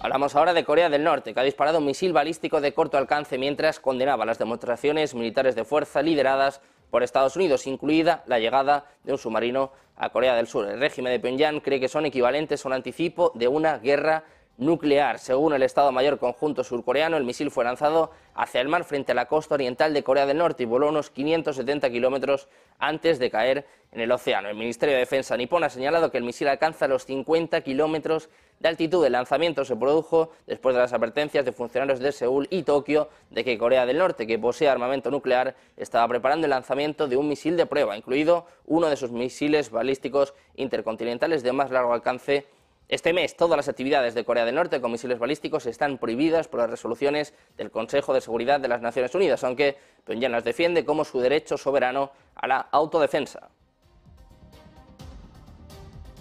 Hablamos 0.00 0.36
ahora 0.36 0.54
de 0.54 0.64
Corea 0.64 0.88
del 0.88 1.02
Norte, 1.02 1.34
que 1.34 1.40
ha 1.40 1.42
disparado 1.42 1.78
un 1.78 1.84
misil 1.84 2.12
balístico 2.12 2.60
de 2.60 2.72
corto 2.72 2.96
alcance 2.96 3.36
mientras 3.36 3.80
condenaba 3.80 4.24
las 4.24 4.38
demostraciones 4.38 5.12
militares 5.12 5.56
de 5.56 5.64
fuerza 5.64 6.02
lideradas 6.02 6.60
por 6.88 7.02
Estados 7.02 7.34
Unidos, 7.34 7.66
incluida 7.66 8.22
la 8.26 8.38
llegada 8.38 8.86
de 9.02 9.10
un 9.10 9.18
submarino 9.18 9.72
a 9.96 10.10
Corea 10.10 10.36
del 10.36 10.46
Sur. 10.46 10.68
El 10.68 10.78
régimen 10.78 11.12
de 11.12 11.18
Pyongyang 11.18 11.60
cree 11.60 11.80
que 11.80 11.88
son 11.88 12.06
equivalentes 12.06 12.64
a 12.64 12.68
un 12.68 12.74
anticipo 12.74 13.32
de 13.34 13.48
una 13.48 13.78
guerra 13.78 14.22
nuclear. 14.58 15.18
Según 15.18 15.54
el 15.54 15.62
Estado 15.62 15.90
Mayor 15.92 16.18
Conjunto 16.18 16.64
Surcoreano, 16.64 17.16
el 17.16 17.24
misil 17.24 17.50
fue 17.50 17.64
lanzado 17.64 18.10
hacia 18.34 18.60
el 18.60 18.68
mar 18.68 18.84
frente 18.84 19.12
a 19.12 19.14
la 19.14 19.26
costa 19.26 19.54
oriental 19.54 19.94
de 19.94 20.02
Corea 20.02 20.26
del 20.26 20.38
Norte 20.38 20.64
y 20.64 20.66
voló 20.66 20.88
unos 20.88 21.10
570 21.10 21.88
kilómetros 21.90 22.48
antes 22.78 23.18
de 23.18 23.30
caer 23.30 23.66
en 23.92 24.00
el 24.00 24.12
océano. 24.12 24.48
El 24.48 24.56
Ministerio 24.56 24.94
de 24.94 25.00
Defensa 25.00 25.36
nipón 25.36 25.64
ha 25.64 25.70
señalado 25.70 26.10
que 26.10 26.18
el 26.18 26.24
misil 26.24 26.48
alcanza 26.48 26.88
los 26.88 27.06
50 27.06 27.60
kilómetros 27.62 28.28
de 28.58 28.68
altitud. 28.68 29.04
El 29.06 29.12
lanzamiento 29.12 29.64
se 29.64 29.76
produjo 29.76 30.30
después 30.46 30.74
de 30.74 30.82
las 30.82 30.92
advertencias 30.92 31.44
de 31.44 31.52
funcionarios 31.52 32.00
de 32.00 32.12
Seúl 32.12 32.48
y 32.50 32.64
Tokio 32.64 33.08
de 33.30 33.44
que 33.44 33.56
Corea 33.58 33.86
del 33.86 33.98
Norte, 33.98 34.26
que 34.26 34.38
posee 34.38 34.68
armamento 34.68 35.10
nuclear, 35.10 35.54
estaba 35.76 36.06
preparando 36.08 36.46
el 36.46 36.50
lanzamiento 36.50 37.06
de 37.06 37.16
un 37.16 37.28
misil 37.28 37.56
de 37.56 37.66
prueba, 37.66 37.96
incluido 37.96 38.46
uno 38.66 38.88
de 38.88 38.96
sus 38.96 39.12
misiles 39.12 39.70
balísticos 39.70 40.34
intercontinentales 40.56 41.42
de 41.42 41.52
más 41.52 41.70
largo 41.70 41.92
alcance 41.92 42.46
este 42.88 43.12
mes 43.12 43.36
todas 43.36 43.56
las 43.56 43.68
actividades 43.68 44.14
de 44.14 44.24
Corea 44.24 44.46
del 44.46 44.54
Norte 44.54 44.80
con 44.80 44.90
misiles 44.90 45.18
balísticos 45.18 45.66
están 45.66 45.98
prohibidas 45.98 46.48
por 46.48 46.60
las 46.60 46.70
resoluciones 46.70 47.34
del 47.58 47.70
Consejo 47.70 48.14
de 48.14 48.22
Seguridad 48.22 48.60
de 48.60 48.68
las 48.68 48.80
Naciones 48.80 49.14
Unidas, 49.14 49.44
aunque 49.44 49.76
Pyongyang 50.04 50.32
las 50.32 50.44
defiende 50.44 50.86
como 50.86 51.04
su 51.04 51.20
derecho 51.20 51.58
soberano 51.58 52.12
a 52.34 52.46
la 52.46 52.60
autodefensa. 52.72 53.50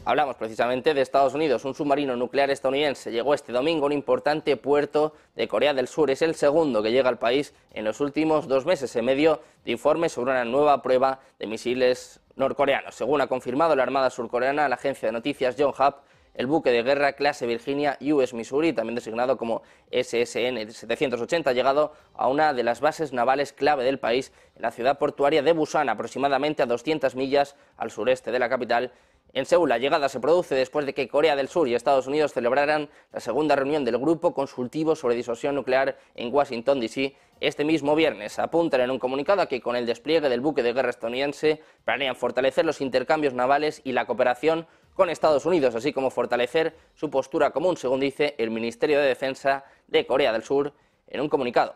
Hablamos 0.03 0.38
precisamente 0.38 0.93
de 0.93 1.01
Estados 1.01 1.33
Unidos. 1.33 1.65
Un 1.65 1.74
submarino 1.74 2.15
nuclear 2.15 2.50
estadounidense 2.50 3.12
llegó 3.12 3.33
este 3.33 3.51
domingo 3.51 3.83
a 3.83 3.88
un 3.88 3.91
importante 3.91 4.55
puerto 4.55 5.13
de 5.36 5.50
Corea 5.50 5.74
del 5.74 5.89
Sur. 5.89 6.09
Es 6.09 6.21
el 6.21 6.36
segundo 6.36 6.81
que 6.81 6.93
llega 6.93 7.09
al 7.09 7.17
país 7.19 7.53
en 7.74 7.83
los 7.83 8.00
últimos 8.00 8.47
dos 8.47 8.65
meses 8.65 8.95
en 8.95 9.03
medio 9.03 9.41
de 9.65 9.71
informes 9.71 10.13
sobre 10.13 10.31
una 10.31 10.45
nueva 10.45 10.81
prueba 10.81 11.19
de 11.39 11.47
misiles 11.47 12.21
norcoreanos. 12.38 12.95
Según 12.95 13.19
ha 13.19 13.27
confirmado 13.27 13.75
la 13.75 13.83
Armada 13.83 14.09
surcoreana, 14.09 14.69
la 14.69 14.75
agencia 14.75 15.09
de 15.09 15.12
noticias 15.12 15.57
Yonhap, 15.57 15.97
el 16.38 16.46
buque 16.46 16.72
de 16.72 16.84
guerra 16.84 17.13
clase 17.13 17.48
Virginia 17.48 17.98
US 18.00 18.34
Missouri, 18.34 18.72
también 18.72 18.96
designado 18.96 19.38
como 19.38 19.63
SSN 19.91 20.72
780, 20.72 21.50
ha 21.50 21.53
llegado 21.53 21.94
a 22.13 22.27
una 22.27 22.53
de 22.53 22.63
las 22.63 22.79
bases 22.79 23.12
navales 23.12 23.53
clave 23.53 23.84
del 23.84 24.00
país, 24.00 24.32
en 24.56 24.62
la 24.62 24.72
ciudad 24.72 25.00
portuaria 25.00 25.41
de 25.41 25.51
Busan, 25.51 25.89
aproximadamente 25.89 26.62
a 26.62 26.67
200 26.67 27.15
millas 27.15 27.56
al 27.75 27.89
sureste 27.89 28.32
de 28.32 28.39
la 28.39 28.50
capital. 28.50 28.91
En 29.34 29.46
Seúl, 29.46 29.70
la 29.70 29.77
llegada 29.77 30.10
se 30.10 30.20
produce 30.20 30.56
después 30.56 30.86
de 30.86 30.94
que 30.94 31.08
Corea 31.08 31.36
del 31.36 31.48
Sur 31.48 31.67
y 31.67 31.75
Estados 31.75 32.08
Unidos 32.08 32.34
celebraran 32.34 32.89
la 33.12 33.20
segunda 33.20 33.56
reunión 33.56 33.84
del 33.84 33.98
Grupo 33.98 34.34
Consultivo 34.34 34.96
sobre 34.96 35.15
Disuasión 35.15 35.56
Nuclear 35.56 35.98
en 36.15 36.34
Washington, 36.34 36.79
D.C. 36.79 37.15
este 37.39 37.65
mismo 37.65 37.96
viernes. 37.96 38.39
Apuntan 38.39 38.82
en 38.82 38.91
un 38.91 39.00
comunicado 39.00 39.41
a 39.41 39.48
que 39.48 39.60
con 39.60 39.75
el 39.75 39.86
despliegue 39.86 40.29
del 40.29 40.41
buque 40.41 40.63
de 40.63 40.74
guerra 40.74 40.91
estadounidense 40.91 41.62
planean 41.84 42.15
fortalecer 42.15 42.65
los 42.65 42.79
intercambios 42.79 43.34
navales 43.34 43.82
y 43.84 43.91
la 43.91 44.06
cooperación 44.06 44.65
con 44.98 45.12
Estados 45.12 45.46
Unidos, 45.46 45.75
así 45.75 45.94
como 45.94 46.10
fortalecer 46.10 46.75
su 46.96 47.12
postura 47.12 47.51
común, 47.51 47.77
según 47.77 48.00
dice 48.00 48.34
el 48.39 48.50
Ministerio 48.50 49.00
de 49.00 49.06
Defensa 49.06 49.63
de 49.88 50.08
Corea 50.08 50.34
del 50.34 50.44
Sur 50.44 50.74
en 51.08 51.22
un 51.22 51.30
comunicado. 51.30 51.75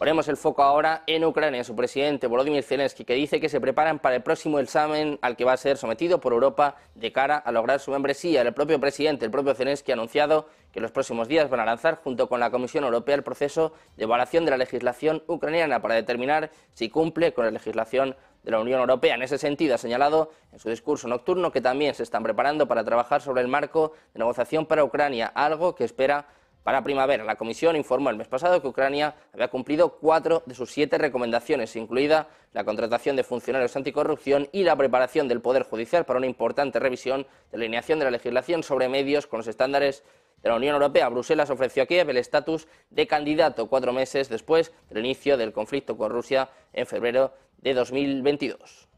Ponemos 0.00 0.28
el 0.28 0.38
foco 0.38 0.62
ahora 0.62 1.02
en 1.06 1.26
Ucrania, 1.26 1.62
su 1.62 1.76
presidente 1.76 2.26
Volodymyr 2.26 2.62
Zelensky, 2.62 3.04
que 3.04 3.12
dice 3.12 3.38
que 3.38 3.50
se 3.50 3.60
preparan 3.60 3.98
para 3.98 4.16
el 4.16 4.22
próximo 4.22 4.58
examen 4.58 5.18
al 5.20 5.36
que 5.36 5.44
va 5.44 5.52
a 5.52 5.58
ser 5.58 5.76
sometido 5.76 6.22
por 6.22 6.32
Europa 6.32 6.76
de 6.94 7.12
cara 7.12 7.36
a 7.36 7.52
lograr 7.52 7.80
su 7.80 7.90
membresía. 7.90 8.40
El 8.40 8.54
propio 8.54 8.80
presidente, 8.80 9.26
el 9.26 9.30
propio 9.30 9.54
Zelensky, 9.54 9.92
ha 9.92 9.94
anunciado 9.96 10.46
que 10.72 10.80
los 10.80 10.90
próximos 10.90 11.28
días 11.28 11.50
van 11.50 11.60
a 11.60 11.66
lanzar, 11.66 11.96
junto 12.02 12.30
con 12.30 12.40
la 12.40 12.50
Comisión 12.50 12.84
Europea, 12.84 13.14
el 13.14 13.22
proceso 13.22 13.74
de 13.98 14.04
evaluación 14.04 14.46
de 14.46 14.52
la 14.52 14.56
legislación 14.56 15.22
ucraniana 15.26 15.82
para 15.82 15.96
determinar 15.96 16.50
si 16.72 16.88
cumple 16.88 17.34
con 17.34 17.44
la 17.44 17.50
legislación 17.50 18.16
de 18.42 18.52
la 18.52 18.58
Unión 18.58 18.80
Europea. 18.80 19.16
En 19.16 19.22
ese 19.22 19.36
sentido, 19.36 19.74
ha 19.74 19.78
señalado 19.78 20.30
en 20.50 20.60
su 20.60 20.70
discurso 20.70 21.08
nocturno 21.08 21.52
que 21.52 21.60
también 21.60 21.94
se 21.94 22.04
están 22.04 22.22
preparando 22.22 22.66
para 22.66 22.84
trabajar 22.84 23.20
sobre 23.20 23.42
el 23.42 23.48
marco 23.48 23.92
de 24.14 24.20
negociación 24.20 24.64
para 24.64 24.82
Ucrania, 24.82 25.26
algo 25.26 25.74
que 25.74 25.84
espera 25.84 26.26
para 26.62 26.82
primavera. 26.82 27.24
La 27.24 27.36
Comisión 27.36 27.76
informó 27.76 28.10
el 28.10 28.16
mes 28.16 28.28
pasado 28.28 28.60
que 28.60 28.68
Ucrania 28.68 29.14
había 29.32 29.48
cumplido 29.48 29.98
cuatro 29.98 30.42
de 30.46 30.54
sus 30.54 30.70
siete 30.70 30.98
recomendaciones, 30.98 31.76
incluida 31.76 32.28
la 32.52 32.64
contratación 32.64 33.16
de 33.16 33.24
funcionarios 33.24 33.76
anticorrupción 33.76 34.48
y 34.52 34.64
la 34.64 34.76
preparación 34.76 35.28
del 35.28 35.40
Poder 35.40 35.62
Judicial 35.62 36.04
para 36.04 36.18
una 36.18 36.26
importante 36.26 36.78
revisión 36.78 37.26
de 37.50 37.58
la 37.58 37.64
alineación 37.64 37.98
de 37.98 38.04
la 38.06 38.10
legislación 38.10 38.62
sobre 38.62 38.88
medios 38.88 39.26
con 39.26 39.38
los 39.38 39.46
estándares 39.46 40.04
de 40.42 40.48
la 40.48 40.56
Unión 40.56 40.74
Europea. 40.74 41.08
Bruselas 41.08 41.50
ofreció 41.50 41.82
a 41.82 41.86
Kiev 41.86 42.10
el 42.10 42.16
estatus 42.16 42.66
de 42.90 43.06
candidato 43.06 43.68
cuatro 43.68 43.92
meses 43.92 44.28
después 44.28 44.72
del 44.88 45.04
inicio 45.04 45.36
del 45.36 45.52
conflicto 45.52 45.96
con 45.96 46.10
Rusia 46.10 46.50
en 46.72 46.86
febrero 46.86 47.32
de 47.58 47.74
2022. 47.74 48.89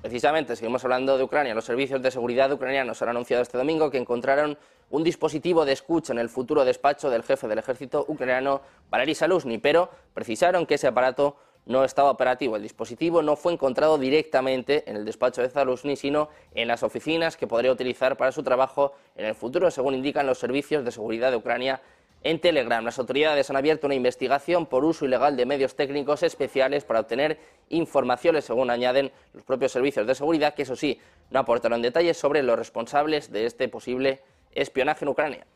Precisamente, 0.00 0.54
seguimos 0.54 0.84
hablando 0.84 1.18
de 1.18 1.24
Ucrania. 1.24 1.54
Los 1.54 1.64
servicios 1.64 2.00
de 2.00 2.12
seguridad 2.12 2.52
ucranianos 2.52 3.02
han 3.02 3.08
anunciado 3.08 3.42
este 3.42 3.58
domingo 3.58 3.90
que 3.90 3.98
encontraron 3.98 4.56
un 4.90 5.02
dispositivo 5.02 5.64
de 5.64 5.72
escucha 5.72 6.12
en 6.12 6.20
el 6.20 6.28
futuro 6.28 6.64
despacho 6.64 7.10
del 7.10 7.24
jefe 7.24 7.48
del 7.48 7.58
ejército 7.58 8.04
ucraniano, 8.06 8.60
Valery 8.90 9.16
Saluzny, 9.16 9.58
pero 9.58 9.90
precisaron 10.14 10.66
que 10.66 10.74
ese 10.74 10.86
aparato 10.86 11.36
no 11.66 11.84
estaba 11.84 12.12
operativo. 12.12 12.54
El 12.54 12.62
dispositivo 12.62 13.22
no 13.22 13.34
fue 13.34 13.52
encontrado 13.52 13.98
directamente 13.98 14.88
en 14.88 14.96
el 14.96 15.04
despacho 15.04 15.42
de 15.42 15.50
Zaluzny, 15.50 15.96
sino 15.96 16.28
en 16.54 16.68
las 16.68 16.84
oficinas 16.84 17.36
que 17.36 17.48
podría 17.48 17.72
utilizar 17.72 18.16
para 18.16 18.30
su 18.30 18.44
trabajo 18.44 18.94
en 19.16 19.26
el 19.26 19.34
futuro, 19.34 19.70
según 19.70 19.94
indican 19.94 20.26
los 20.26 20.38
servicios 20.38 20.84
de 20.84 20.92
seguridad 20.92 21.32
de 21.32 21.36
Ucrania 21.36 21.82
en 22.22 22.40
Telegram. 22.40 22.84
Las 22.84 22.98
autoridades 22.98 23.48
han 23.50 23.56
abierto 23.56 23.86
una 23.86 23.94
investigación 23.94 24.66
por 24.66 24.84
uso 24.84 25.04
ilegal 25.04 25.36
de 25.36 25.46
medios 25.46 25.76
técnicos 25.76 26.22
especiales 26.22 26.84
para 26.84 27.00
obtener 27.00 27.38
informaciones, 27.68 28.44
según 28.44 28.70
añaden 28.70 29.12
los 29.32 29.44
propios 29.44 29.72
servicios 29.72 30.06
de 30.06 30.14
seguridad, 30.14 30.54
que 30.54 30.62
eso 30.62 30.76
sí, 30.76 31.00
no 31.30 31.40
aportaron 31.40 31.82
detalles 31.82 32.16
sobre 32.16 32.42
los 32.42 32.58
responsables 32.58 33.30
de 33.30 33.46
este 33.46 33.68
posible 33.68 34.22
espionaje 34.52 35.04
en 35.04 35.08
Ucrania. 35.08 35.46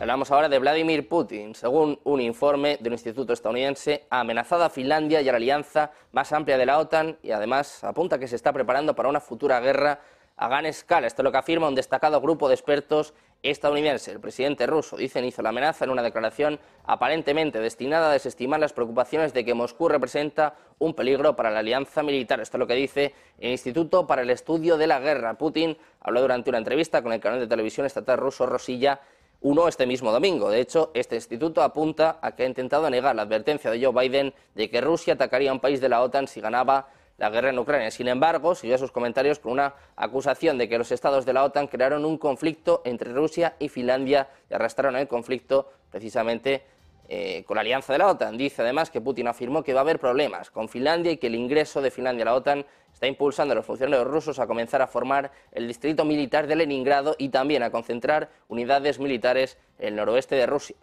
Hablamos 0.00 0.30
ahora 0.30 0.48
de 0.48 0.60
Vladimir 0.60 1.08
Putin. 1.08 1.56
Según 1.56 1.98
un 2.04 2.20
informe 2.20 2.78
del 2.80 2.92
Instituto 2.92 3.32
estadounidense, 3.32 4.06
ha 4.10 4.20
amenazado 4.20 4.62
a 4.62 4.70
Finlandia 4.70 5.20
y 5.20 5.28
a 5.28 5.32
la 5.32 5.38
alianza 5.38 5.90
más 6.12 6.32
amplia 6.32 6.56
de 6.56 6.66
la 6.66 6.78
OTAN 6.78 7.18
y 7.20 7.32
además 7.32 7.82
apunta 7.82 8.16
que 8.16 8.28
se 8.28 8.36
está 8.36 8.52
preparando 8.52 8.94
para 8.94 9.08
una 9.08 9.18
futura 9.18 9.58
guerra 9.58 10.00
a 10.36 10.46
gran 10.48 10.66
escala. 10.66 11.08
Esto 11.08 11.22
es 11.22 11.24
lo 11.24 11.32
que 11.32 11.38
afirma 11.38 11.66
un 11.66 11.74
destacado 11.74 12.20
grupo 12.20 12.46
de 12.46 12.54
expertos 12.54 13.12
estadounidense. 13.42 14.10
El 14.10 14.20
presidente 14.20 14.66
ruso, 14.66 14.96
dicen, 14.96 15.24
hizo 15.24 15.42
la 15.42 15.50
amenaza 15.50 15.84
en 15.84 15.90
una 15.90 16.02
declaración 16.02 16.58
aparentemente 16.84 17.60
destinada 17.60 18.10
a 18.10 18.12
desestimar 18.12 18.60
las 18.60 18.72
preocupaciones 18.72 19.32
de 19.32 19.44
que 19.44 19.54
Moscú 19.54 19.88
representa 19.88 20.54
un 20.78 20.94
peligro 20.94 21.36
para 21.36 21.50
la 21.50 21.60
alianza 21.60 22.02
militar. 22.02 22.40
Esto 22.40 22.56
es 22.56 22.60
lo 22.60 22.66
que 22.66 22.74
dice 22.74 23.14
el 23.38 23.52
Instituto 23.52 24.06
para 24.06 24.22
el 24.22 24.30
Estudio 24.30 24.76
de 24.76 24.86
la 24.86 25.00
Guerra. 25.00 25.34
Putin 25.34 25.76
habló 26.00 26.20
durante 26.20 26.50
una 26.50 26.58
entrevista 26.58 27.02
con 27.02 27.12
el 27.12 27.20
canal 27.20 27.40
de 27.40 27.46
televisión 27.46 27.86
estatal 27.86 28.18
ruso 28.18 28.46
Rosilla 28.46 29.00
uno 29.40 29.68
este 29.68 29.86
mismo 29.86 30.10
domingo. 30.10 30.50
De 30.50 30.60
hecho, 30.60 30.90
este 30.94 31.14
instituto 31.14 31.62
apunta 31.62 32.18
a 32.22 32.34
que 32.34 32.42
ha 32.42 32.46
intentado 32.46 32.90
negar 32.90 33.14
la 33.14 33.22
advertencia 33.22 33.70
de 33.70 33.84
Joe 33.84 33.92
Biden 33.92 34.34
de 34.54 34.68
que 34.68 34.80
Rusia 34.80 35.14
atacaría 35.14 35.50
a 35.50 35.52
un 35.52 35.60
país 35.60 35.80
de 35.80 35.88
la 35.88 36.02
OTAN 36.02 36.26
si 36.26 36.40
ganaba 36.40 36.88
la 37.18 37.30
guerra 37.30 37.50
en 37.50 37.58
Ucrania. 37.58 37.90
Sin 37.90 38.08
embargo, 38.08 38.54
siguió 38.54 38.78
sus 38.78 38.92
comentarios 38.92 39.38
con 39.38 39.52
una 39.52 39.74
acusación 39.96 40.56
de 40.56 40.68
que 40.68 40.78
los 40.78 40.90
estados 40.92 41.26
de 41.26 41.32
la 41.32 41.44
OTAN 41.44 41.66
crearon 41.66 42.04
un 42.04 42.16
conflicto 42.16 42.80
entre 42.84 43.12
Rusia 43.12 43.56
y 43.58 43.68
Finlandia 43.68 44.28
y 44.48 44.54
arrastraron 44.54 44.96
el 44.96 45.08
conflicto 45.08 45.70
precisamente 45.90 46.62
eh, 47.08 47.42
con 47.44 47.56
la 47.56 47.62
alianza 47.62 47.92
de 47.92 47.98
la 47.98 48.08
OTAN. 48.08 48.38
Dice 48.38 48.62
además 48.62 48.90
que 48.90 49.00
Putin 49.00 49.26
afirmó 49.26 49.64
que 49.64 49.74
va 49.74 49.80
a 49.80 49.82
haber 49.82 49.98
problemas 49.98 50.50
con 50.50 50.68
Finlandia 50.68 51.10
y 51.12 51.16
que 51.16 51.26
el 51.26 51.34
ingreso 51.34 51.82
de 51.82 51.90
Finlandia 51.90 52.22
a 52.22 52.26
la 52.26 52.34
OTAN 52.34 52.64
está 52.92 53.06
impulsando 53.06 53.52
a 53.52 53.56
los 53.56 53.66
funcionarios 53.66 54.06
rusos 54.06 54.38
a 54.38 54.46
comenzar 54.46 54.80
a 54.80 54.86
formar 54.86 55.32
el 55.52 55.66
distrito 55.66 56.04
militar 56.04 56.46
de 56.46 56.56
Leningrado 56.56 57.16
y 57.18 57.30
también 57.30 57.62
a 57.62 57.70
concentrar 57.70 58.30
unidades 58.48 58.98
militares 59.00 59.58
en 59.78 59.88
el 59.88 59.96
noroeste 59.96 60.36
de 60.36 60.46
Rusia. 60.46 60.76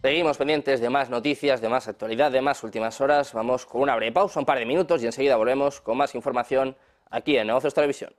Seguimos 0.00 0.38
pendientes 0.38 0.80
de 0.80 0.90
más 0.90 1.10
noticias, 1.10 1.60
de 1.60 1.68
más 1.68 1.88
actualidad, 1.88 2.30
de 2.30 2.40
más 2.40 2.62
últimas 2.62 3.00
horas. 3.00 3.32
Vamos 3.32 3.66
con 3.66 3.80
una 3.80 3.96
breve 3.96 4.12
pausa, 4.12 4.38
un 4.38 4.46
par 4.46 4.56
de 4.56 4.64
minutos 4.64 5.02
y 5.02 5.06
enseguida 5.06 5.34
volvemos 5.34 5.80
con 5.80 5.96
más 5.96 6.14
información 6.14 6.76
aquí 7.10 7.36
en 7.36 7.48
Negocios 7.48 7.74
Televisión. 7.74 8.12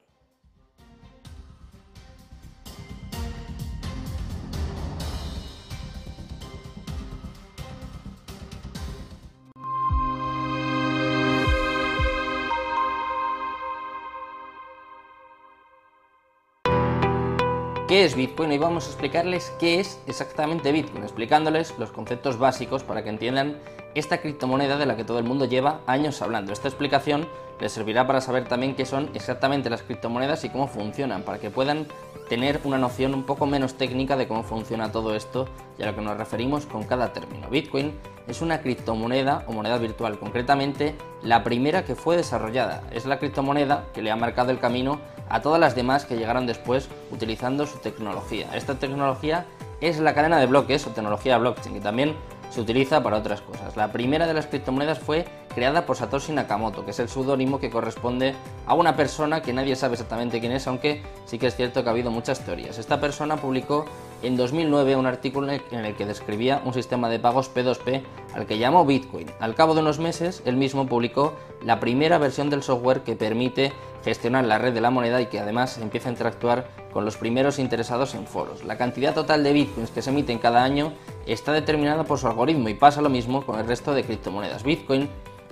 ¿Qué 17.90 18.06
es 18.06 18.14
Bitcoin? 18.16 18.52
Y 18.52 18.60
vamos 18.60 18.86
a 18.86 18.90
explicarles 18.90 19.52
qué 19.60 19.80
es 19.80 20.00
exactamente 20.06 20.72
Bitcoin, 20.72 21.02
explicándoles 21.02 21.74
los 21.80 21.90
conceptos 21.90 22.38
básicos 22.38 22.84
para 22.84 23.04
que 23.04 23.10
entiendan 23.10 23.58
esta 23.96 24.22
criptomoneda 24.22 24.78
de 24.78 24.86
la 24.86 24.96
que 24.96 25.04
todo 25.04 25.18
el 25.18 25.26
mundo 25.26 25.46
lleva 25.46 25.82
años 25.88 26.22
hablando. 26.22 26.54
Esta 26.54 26.68
explicación 26.68 27.28
les 27.60 27.72
servirá 27.72 28.06
para 28.06 28.22
saber 28.22 28.48
también 28.48 28.76
qué 28.76 28.86
son 28.86 29.10
exactamente 29.16 29.72
las 29.72 29.82
criptomonedas 29.82 30.44
y 30.44 30.50
cómo 30.50 30.68
funcionan, 30.68 31.24
para 31.24 31.40
que 31.40 31.50
puedan 31.50 31.88
tener 32.30 32.62
una 32.64 32.78
noción 32.78 33.16
un 33.16 33.24
poco 33.24 33.48
menos 33.48 33.74
técnica 33.74 34.16
de 34.16 34.28
cómo 34.28 34.44
funciona 34.44 34.92
todo 34.92 35.16
esto 35.16 35.48
y 35.80 35.82
a 35.82 35.88
lo 35.88 35.96
que 35.96 36.02
nos 36.02 36.16
referimos 36.16 36.68
con 36.68 36.84
cada 36.84 37.12
término. 37.12 37.50
Bitcoin 37.50 37.94
es 38.30 38.42
una 38.42 38.62
criptomoneda 38.62 39.44
o 39.48 39.54
moneda 39.54 39.78
virtual, 39.78 40.20
concretamente 40.20 40.96
la 41.24 41.44
primera 41.44 41.84
que 41.84 41.96
fue 41.96 42.16
desarrollada. 42.16 42.84
Es 42.92 43.06
la 43.06 43.18
criptomoneda 43.18 43.86
que 43.94 44.02
le 44.02 44.12
ha 44.12 44.16
marcado 44.16 44.52
el 44.52 44.60
camino 44.60 45.00
a 45.30 45.42
todas 45.42 45.60
las 45.60 45.76
demás 45.76 46.06
que 46.06 46.16
llegaron 46.16 46.46
después 46.46 46.90
utilizando 47.12 47.66
su 47.66 47.80
tecnología. 47.80 48.56
Esta 48.56 48.76
tecnología 48.76 49.46
es 49.82 50.00
la 50.00 50.14
cadena 50.14 50.40
de 50.40 50.46
bloques 50.46 50.86
o 50.86 50.92
tecnología 50.92 51.38
blockchain, 51.38 51.76
que 51.76 51.82
también 51.82 52.16
se 52.52 52.62
utiliza 52.62 53.02
para 53.02 53.18
otras 53.18 53.42
cosas. 53.42 53.76
La 53.76 53.92
primera 53.92 54.28
de 54.28 54.34
las 54.34 54.48
criptomonedas 54.48 55.00
fue 55.00 55.26
creada 55.54 55.86
por 55.86 55.98
Satoshi 55.98 56.32
Nakamoto, 56.32 56.86
que 56.86 56.92
es 56.92 57.00
el 57.00 57.10
seudónimo 57.10 57.60
que 57.60 57.70
corresponde 57.70 58.36
a 58.66 58.74
una 58.74 58.96
persona 58.96 59.42
que 59.42 59.54
nadie 59.54 59.76
sabe 59.76 59.94
exactamente 59.94 60.40
quién 60.40 60.52
es, 60.52 60.68
aunque 60.68 61.04
sí 61.26 61.38
que 61.38 61.48
es 61.48 61.56
cierto 61.56 61.84
que 61.84 61.90
ha 61.90 61.92
habido 61.92 62.12
muchas 62.12 62.40
teorías. 62.42 62.78
Esta 62.78 63.00
persona 63.00 63.38
publicó 63.38 63.86
en 64.22 64.38
2009 64.38 64.96
un 64.96 65.06
artículo 65.06 65.52
en 65.52 65.86
el 65.86 65.96
que 65.96 66.06
describía 66.06 66.62
un 66.66 66.74
sistema 66.74 67.10
de 67.10 67.20
pagos 67.20 67.54
P2P 67.54 68.02
al 68.34 68.46
que 68.46 68.58
llamó 68.58 68.86
Bitcoin. 68.86 69.28
Al 69.40 69.56
cabo 69.56 69.74
de 69.74 69.82
unos 69.82 70.00
meses, 70.00 70.42
él 70.46 70.58
mismo 70.58 70.88
publicó 70.88 71.34
la 71.64 71.80
primera 71.80 72.18
versión 72.18 72.50
del 72.50 72.64
software 72.64 73.02
que 73.02 73.16
permite 73.16 73.74
gestionar 74.04 74.46
la 74.46 74.58
red 74.58 74.74
de 74.74 74.82
la 74.82 74.92
moneda 74.92 75.22
y 75.22 75.28
que 75.28 75.40
además 75.40 75.78
empieza 75.78 76.10
a 76.10 76.12
interactuar 76.12 76.68
con 76.94 77.06
los 77.06 77.18
primeros 77.18 77.60
interesados 77.60 78.16
en 78.16 78.26
foros. 78.26 78.64
La 78.64 78.78
cantidad 78.78 79.14
total 79.14 79.44
de 79.44 79.54
bitcoins 79.54 79.92
que 79.92 80.02
se 80.02 80.10
emiten 80.10 80.40
cada 80.40 80.64
año 80.64 80.94
está 81.26 81.52
determinada 81.54 82.04
por 82.04 82.20
su 82.20 82.28
algoritmo 82.28 82.70
y 82.70 82.74
pasa 82.74 83.02
lo 83.02 83.10
mismo 83.10 83.46
con 83.46 83.60
el 83.60 83.68
resto 83.68 83.94
de 83.94 84.04
criptomonedas. 84.04 84.64
Bitcoin 84.64 85.10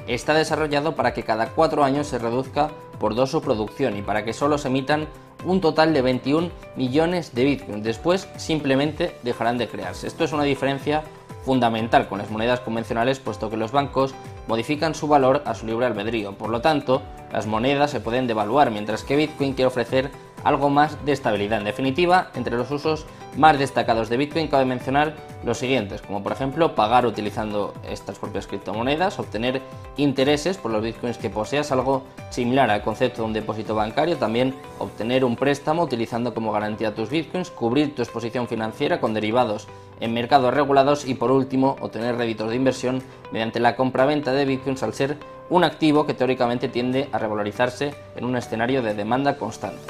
está 0.07 0.33
desarrollado 0.33 0.95
para 0.95 1.13
que 1.13 1.23
cada 1.23 1.49
cuatro 1.49 1.83
años 1.83 2.07
se 2.07 2.17
reduzca 2.17 2.71
por 2.99 3.15
dos 3.15 3.31
su 3.31 3.41
producción 3.41 3.97
y 3.97 4.01
para 4.01 4.23
que 4.23 4.33
solo 4.33 4.57
se 4.57 4.69
emitan 4.69 5.07
un 5.47 5.61
total 5.61 5.93
de 5.93 6.01
21 6.01 6.49
millones 6.75 7.33
de 7.33 7.45
bitcoins. 7.45 7.83
Después 7.83 8.27
simplemente 8.37 9.15
dejarán 9.23 9.57
de 9.57 9.67
crearse. 9.67 10.07
Esto 10.07 10.23
es 10.23 10.33
una 10.33 10.43
diferencia 10.43 11.03
fundamental 11.43 12.09
con 12.09 12.17
las 12.17 12.29
monedas 12.29 12.59
convencionales 12.59 13.19
puesto 13.19 13.49
que 13.49 13.55
los 13.55 13.71
bancos 13.71 14.13
modifican 14.47 14.93
su 14.93 15.07
valor 15.07 15.43
a 15.45 15.55
su 15.55 15.65
libre 15.65 15.85
albedrío. 15.85 16.33
Por 16.33 16.49
lo 16.49 16.59
tanto, 16.59 17.01
las 17.31 17.47
monedas 17.47 17.91
se 17.91 18.01
pueden 18.01 18.27
devaluar 18.27 18.69
mientras 18.71 19.03
que 19.03 19.15
Bitcoin 19.15 19.53
quiere 19.53 19.67
ofrecer 19.67 20.11
algo 20.43 20.69
más 20.69 21.03
de 21.05 21.13
estabilidad. 21.13 21.59
En 21.59 21.65
definitiva, 21.65 22.31
entre 22.35 22.57
los 22.57 22.69
usos 22.69 23.05
más 23.35 23.59
destacados 23.59 24.09
de 24.09 24.17
Bitcoin 24.17 24.47
cabe 24.47 24.65
mencionar 24.65 25.15
los 25.43 25.59
siguientes, 25.59 26.01
como 26.01 26.23
por 26.23 26.31
ejemplo 26.31 26.73
pagar 26.73 27.05
utilizando 27.05 27.73
estas 27.87 28.17
propias 28.17 28.47
criptomonedas, 28.47 29.19
obtener 29.19 29.61
intereses 29.97 30.57
por 30.57 30.71
los 30.71 30.81
Bitcoins 30.81 31.17
que 31.17 31.29
poseas, 31.29 31.71
algo 31.71 32.03
similar 32.29 32.69
al 32.69 32.81
concepto 32.81 33.21
de 33.21 33.27
un 33.27 33.33
depósito 33.33 33.75
bancario, 33.75 34.17
también 34.17 34.55
obtener 34.79 35.23
un 35.23 35.35
préstamo 35.35 35.83
utilizando 35.83 36.33
como 36.33 36.51
garantía 36.51 36.95
tus 36.95 37.09
Bitcoins, 37.09 37.51
cubrir 37.51 37.95
tu 37.95 38.01
exposición 38.01 38.47
financiera 38.47 38.99
con 38.99 39.13
derivados 39.13 39.67
en 39.99 40.13
mercados 40.13 40.53
regulados 40.53 41.05
y 41.05 41.13
por 41.13 41.31
último 41.31 41.75
obtener 41.81 42.15
réditos 42.17 42.49
de 42.49 42.55
inversión 42.55 43.03
mediante 43.31 43.59
la 43.59 43.75
compra-venta 43.75 44.31
de 44.31 44.45
Bitcoins 44.45 44.83
al 44.83 44.93
ser 44.93 45.17
un 45.49 45.63
activo 45.63 46.05
que 46.05 46.13
teóricamente 46.13 46.67
tiende 46.67 47.07
a 47.11 47.19
revalorizarse 47.19 47.93
en 48.15 48.25
un 48.25 48.35
escenario 48.35 48.81
de 48.81 48.93
demanda 48.93 49.37
constante. 49.37 49.81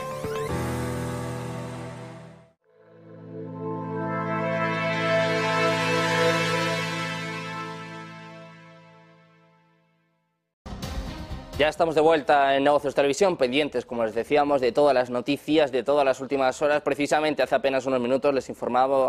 Ya 11.58 11.70
estamos 11.70 11.96
de 11.96 12.02
vuelta 12.02 12.56
en 12.56 12.64
Negocios 12.66 12.94
Televisión, 12.94 13.36
pendientes, 13.36 13.84
como 13.84 14.06
les 14.06 14.14
decíamos, 14.14 14.62
de 14.62 14.72
todas 14.72 14.94
las 14.94 15.10
noticias, 15.10 15.72
de 15.72 15.82
todas 15.82 16.06
las 16.06 16.22
últimas 16.22 16.62
horas. 16.62 16.84
Precisamente 16.84 17.42
hace 17.42 17.56
apenas 17.56 17.88
unos 17.88 18.00
minutos 18.00 18.32
les, 18.32 18.48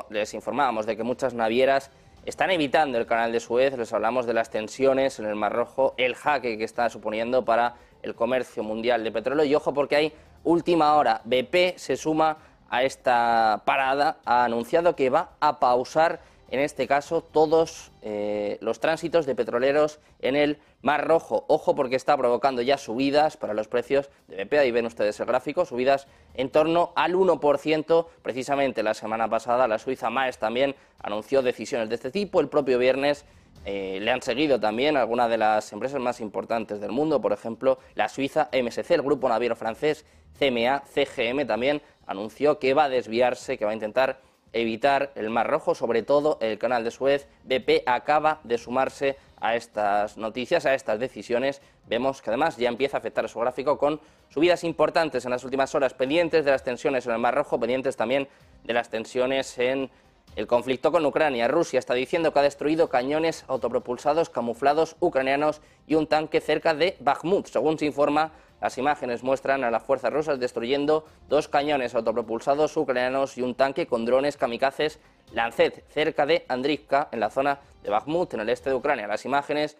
les 0.08 0.32
informábamos 0.34 0.86
de 0.86 0.96
que 0.96 1.02
muchas 1.02 1.34
navieras 1.34 1.90
están 2.24 2.50
evitando 2.50 2.96
el 2.96 3.04
canal 3.04 3.32
de 3.32 3.40
Suez. 3.40 3.76
Les 3.76 3.92
hablamos 3.92 4.24
de 4.24 4.32
las 4.32 4.48
tensiones 4.48 5.18
en 5.18 5.26
el 5.26 5.34
Mar 5.34 5.52
Rojo, 5.52 5.92
el 5.98 6.14
jaque 6.14 6.56
que 6.56 6.64
está 6.64 6.88
suponiendo 6.88 7.44
para 7.44 7.74
el 8.02 8.14
comercio 8.14 8.62
mundial 8.62 9.04
de 9.04 9.12
petróleo. 9.12 9.44
Y 9.44 9.54
ojo, 9.54 9.74
porque 9.74 9.96
hay 9.96 10.12
última 10.42 10.94
hora. 10.94 11.20
BP 11.24 11.76
se 11.76 11.98
suma 11.98 12.38
a 12.70 12.82
esta 12.82 13.60
parada, 13.66 14.20
ha 14.24 14.44
anunciado 14.44 14.96
que 14.96 15.10
va 15.10 15.32
a 15.40 15.60
pausar 15.60 16.20
en 16.50 16.60
este 16.60 16.86
caso, 16.86 17.22
todos 17.22 17.92
eh, 18.02 18.56
los 18.60 18.80
tránsitos 18.80 19.26
de 19.26 19.34
petroleros 19.34 20.00
en 20.20 20.34
el 20.34 20.58
Mar 20.80 21.06
Rojo. 21.06 21.44
Ojo 21.48 21.74
porque 21.74 21.96
está 21.96 22.16
provocando 22.16 22.62
ya 22.62 22.78
subidas 22.78 23.36
para 23.36 23.52
los 23.52 23.68
precios 23.68 24.10
de 24.28 24.44
BP, 24.44 24.54
ahí 24.54 24.70
ven 24.70 24.86
ustedes 24.86 25.20
el 25.20 25.26
gráfico, 25.26 25.66
subidas 25.66 26.06
en 26.34 26.50
torno 26.50 26.92
al 26.96 27.14
1%. 27.14 28.06
Precisamente 28.22 28.82
la 28.82 28.94
semana 28.94 29.28
pasada 29.28 29.68
la 29.68 29.78
Suiza 29.78 30.08
Maes 30.08 30.38
también 30.38 30.74
anunció 31.02 31.42
decisiones 31.42 31.90
de 31.90 31.96
este 31.96 32.10
tipo. 32.10 32.40
El 32.40 32.48
propio 32.48 32.78
viernes 32.78 33.26
eh, 33.64 33.98
le 34.00 34.10
han 34.10 34.22
seguido 34.22 34.58
también 34.58 34.96
algunas 34.96 35.28
de 35.28 35.36
las 35.36 35.72
empresas 35.72 36.00
más 36.00 36.20
importantes 36.20 36.80
del 36.80 36.92
mundo, 36.92 37.20
por 37.20 37.32
ejemplo, 37.32 37.78
la 37.94 38.08
Suiza 38.08 38.48
MSC, 38.52 38.92
el 38.92 39.02
grupo 39.02 39.28
naviero 39.28 39.56
francés 39.56 40.06
CMA, 40.38 40.84
CGM 40.86 41.46
también 41.46 41.82
anunció 42.06 42.58
que 42.58 42.72
va 42.72 42.84
a 42.84 42.88
desviarse, 42.88 43.58
que 43.58 43.64
va 43.64 43.72
a 43.72 43.74
intentar 43.74 44.20
evitar 44.52 45.12
el 45.14 45.30
Mar 45.30 45.48
Rojo, 45.48 45.74
sobre 45.74 46.02
todo 46.02 46.38
el 46.40 46.58
canal 46.58 46.84
de 46.84 46.90
Suez. 46.90 47.26
BP 47.44 47.82
acaba 47.86 48.40
de 48.44 48.58
sumarse 48.58 49.16
a 49.40 49.54
estas 49.54 50.16
noticias, 50.16 50.66
a 50.66 50.74
estas 50.74 50.98
decisiones. 50.98 51.62
Vemos 51.86 52.22
que 52.22 52.30
además 52.30 52.56
ya 52.56 52.68
empieza 52.68 52.96
a 52.96 53.00
afectar 53.00 53.28
su 53.28 53.38
gráfico 53.38 53.78
con 53.78 54.00
subidas 54.28 54.64
importantes 54.64 55.24
en 55.24 55.30
las 55.30 55.44
últimas 55.44 55.74
horas, 55.74 55.94
pendientes 55.94 56.44
de 56.44 56.50
las 56.50 56.64
tensiones 56.64 57.06
en 57.06 57.12
el 57.12 57.18
Mar 57.18 57.34
Rojo, 57.34 57.58
pendientes 57.58 57.96
también 57.96 58.28
de 58.64 58.74
las 58.74 58.90
tensiones 58.90 59.58
en 59.58 59.90
el 60.36 60.46
conflicto 60.46 60.92
con 60.92 61.04
Ucrania. 61.04 61.48
Rusia 61.48 61.78
está 61.78 61.94
diciendo 61.94 62.32
que 62.32 62.38
ha 62.38 62.42
destruido 62.42 62.88
cañones 62.88 63.44
autopropulsados 63.48 64.30
camuflados 64.30 64.96
ucranianos 65.00 65.60
y 65.86 65.94
un 65.94 66.06
tanque 66.06 66.40
cerca 66.40 66.74
de 66.74 66.96
Bakhmut, 67.00 67.46
según 67.46 67.78
se 67.78 67.86
informa 67.86 68.32
las 68.60 68.76
imágenes 68.78 69.22
muestran 69.22 69.62
a 69.64 69.70
las 69.70 69.82
fuerzas 69.82 70.12
rusas 70.12 70.40
destruyendo 70.40 71.04
dos 71.28 71.48
cañones 71.48 71.94
autopropulsados 71.94 72.76
ucranianos 72.76 73.38
y 73.38 73.42
un 73.42 73.54
tanque 73.54 73.86
con 73.86 74.04
drones 74.04 74.36
kamikazes 74.36 74.98
Lancet 75.32 75.84
cerca 75.90 76.26
de 76.26 76.44
Andrivka, 76.48 77.08
en 77.12 77.20
la 77.20 77.30
zona 77.30 77.60
de 77.82 77.90
Bakhmut, 77.90 78.34
en 78.34 78.40
el 78.40 78.48
este 78.48 78.70
de 78.70 78.76
Ucrania. 78.76 79.06
Las 79.06 79.24
imágenes 79.24 79.76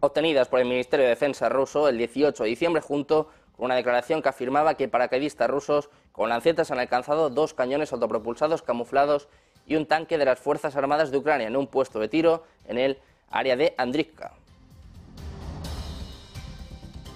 obtenidas 0.00 0.48
por 0.48 0.60
el 0.60 0.66
Ministerio 0.66 1.04
de 1.04 1.10
Defensa 1.10 1.48
ruso 1.48 1.88
el 1.88 1.98
18 1.98 2.42
de 2.42 2.48
diciembre 2.48 2.80
junto 2.80 3.28
con 3.56 3.66
una 3.66 3.76
declaración 3.76 4.22
que 4.22 4.28
afirmaba 4.28 4.74
que 4.74 4.88
paracaidistas 4.88 5.48
rusos 5.48 5.90
con 6.12 6.28
lancetas 6.28 6.70
han 6.70 6.78
alcanzado 6.78 7.30
dos 7.30 7.54
cañones 7.54 7.92
autopropulsados 7.92 8.62
camuflados 8.62 9.28
y 9.66 9.76
un 9.76 9.86
tanque 9.86 10.18
de 10.18 10.24
las 10.24 10.38
Fuerzas 10.38 10.76
Armadas 10.76 11.10
de 11.10 11.18
Ucrania 11.18 11.46
en 11.46 11.56
un 11.56 11.66
puesto 11.66 11.98
de 12.00 12.08
tiro 12.08 12.44
en 12.66 12.78
el 12.78 12.98
área 13.30 13.56
de 13.56 13.74
Andrivka. 13.76 14.34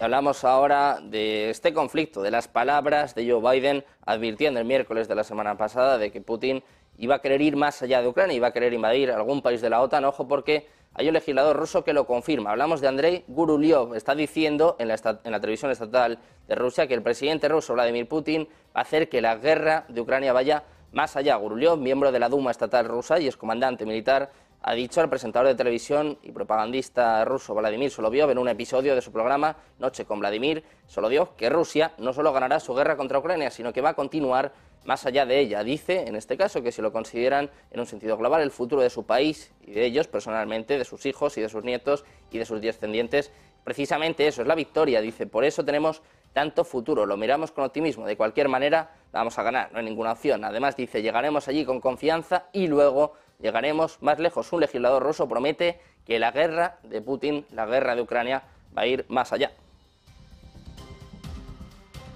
Hablamos 0.00 0.44
ahora 0.44 1.00
de 1.02 1.50
este 1.50 1.74
conflicto, 1.74 2.22
de 2.22 2.30
las 2.30 2.46
palabras 2.46 3.16
de 3.16 3.28
Joe 3.28 3.42
Biden 3.42 3.84
advirtiendo 4.06 4.60
el 4.60 4.64
miércoles 4.64 5.08
de 5.08 5.16
la 5.16 5.24
semana 5.24 5.56
pasada 5.56 5.98
de 5.98 6.12
que 6.12 6.20
Putin 6.20 6.62
iba 6.98 7.16
a 7.16 7.18
querer 7.18 7.42
ir 7.42 7.56
más 7.56 7.82
allá 7.82 8.00
de 8.00 8.06
Ucrania, 8.06 8.36
iba 8.36 8.46
a 8.46 8.52
querer 8.52 8.72
invadir 8.72 9.10
algún 9.10 9.42
país 9.42 9.60
de 9.60 9.70
la 9.70 9.80
OTAN. 9.80 10.04
Ojo 10.04 10.28
porque 10.28 10.68
hay 10.94 11.08
un 11.08 11.14
legislador 11.14 11.56
ruso 11.56 11.82
que 11.82 11.92
lo 11.92 12.06
confirma. 12.06 12.52
Hablamos 12.52 12.80
de 12.80 12.86
Andrei 12.86 13.24
Guruliov. 13.26 13.96
Está 13.96 14.14
diciendo 14.14 14.76
en 14.78 14.86
la, 14.86 15.18
en 15.24 15.32
la 15.32 15.40
televisión 15.40 15.72
estatal 15.72 16.20
de 16.46 16.54
Rusia 16.54 16.86
que 16.86 16.94
el 16.94 17.02
presidente 17.02 17.48
ruso 17.48 17.74
Vladimir 17.74 18.06
Putin 18.06 18.46
va 18.68 18.80
a 18.80 18.82
hacer 18.82 19.08
que 19.08 19.20
la 19.20 19.34
guerra 19.34 19.84
de 19.88 20.00
Ucrania 20.00 20.32
vaya 20.32 20.62
más 20.92 21.16
allá. 21.16 21.34
Guruliov, 21.34 21.76
miembro 21.76 22.12
de 22.12 22.20
la 22.20 22.28
Duma 22.28 22.52
estatal 22.52 22.86
rusa 22.86 23.18
y 23.18 23.26
es 23.26 23.36
comandante 23.36 23.84
militar 23.84 24.30
ha 24.62 24.74
dicho 24.74 25.00
al 25.00 25.08
presentador 25.08 25.48
de 25.48 25.54
televisión 25.54 26.18
y 26.22 26.32
propagandista 26.32 27.24
ruso 27.24 27.54
Vladimir 27.54 27.90
Solovyov 27.90 28.30
en 28.30 28.38
un 28.38 28.48
episodio 28.48 28.94
de 28.94 29.02
su 29.02 29.12
programa 29.12 29.56
Noche 29.78 30.04
con 30.04 30.18
Vladimir 30.20 30.64
Solovyov 30.86 31.36
que 31.36 31.48
Rusia 31.48 31.92
no 31.98 32.12
solo 32.12 32.32
ganará 32.32 32.58
su 32.60 32.74
guerra 32.74 32.96
contra 32.96 33.18
Ucrania, 33.18 33.50
sino 33.50 33.72
que 33.72 33.80
va 33.80 33.90
a 33.90 33.94
continuar 33.94 34.52
más 34.84 35.06
allá 35.06 35.26
de 35.26 35.38
ella. 35.38 35.62
Dice, 35.62 36.06
en 36.06 36.16
este 36.16 36.36
caso, 36.36 36.62
que 36.62 36.72
si 36.72 36.82
lo 36.82 36.92
consideran 36.92 37.50
en 37.70 37.80
un 37.80 37.86
sentido 37.86 38.16
global, 38.16 38.42
el 38.42 38.50
futuro 38.50 38.82
de 38.82 38.90
su 38.90 39.04
país 39.04 39.52
y 39.66 39.72
de 39.72 39.84
ellos 39.84 40.08
personalmente, 40.08 40.78
de 40.78 40.84
sus 40.84 41.04
hijos 41.06 41.36
y 41.36 41.40
de 41.40 41.48
sus 41.48 41.62
nietos 41.62 42.04
y 42.30 42.38
de 42.38 42.44
sus 42.44 42.60
descendientes, 42.60 43.30
precisamente 43.64 44.26
eso 44.26 44.42
es 44.42 44.48
la 44.48 44.54
victoria. 44.54 45.00
Dice, 45.00 45.26
por 45.26 45.44
eso 45.44 45.64
tenemos 45.64 46.02
tanto 46.32 46.64
futuro, 46.64 47.06
lo 47.06 47.16
miramos 47.16 47.52
con 47.52 47.64
optimismo, 47.64 48.06
de 48.06 48.16
cualquier 48.16 48.48
manera 48.48 48.90
vamos 49.12 49.38
a 49.38 49.42
ganar, 49.42 49.72
no 49.72 49.78
hay 49.78 49.84
ninguna 49.84 50.12
opción. 50.12 50.44
Además 50.44 50.76
dice, 50.76 51.02
llegaremos 51.02 51.48
allí 51.48 51.64
con 51.64 51.80
confianza 51.80 52.46
y 52.52 52.66
luego 52.66 53.14
llegaremos 53.40 53.98
más 54.02 54.18
lejos. 54.18 54.52
Un 54.52 54.60
legislador 54.60 55.02
ruso 55.02 55.28
promete 55.28 55.80
que 56.06 56.18
la 56.18 56.30
guerra 56.30 56.78
de 56.82 57.00
Putin, 57.00 57.46
la 57.52 57.66
guerra 57.66 57.94
de 57.94 58.02
Ucrania, 58.02 58.42
va 58.76 58.82
a 58.82 58.86
ir 58.86 59.04
más 59.08 59.32
allá. 59.32 59.52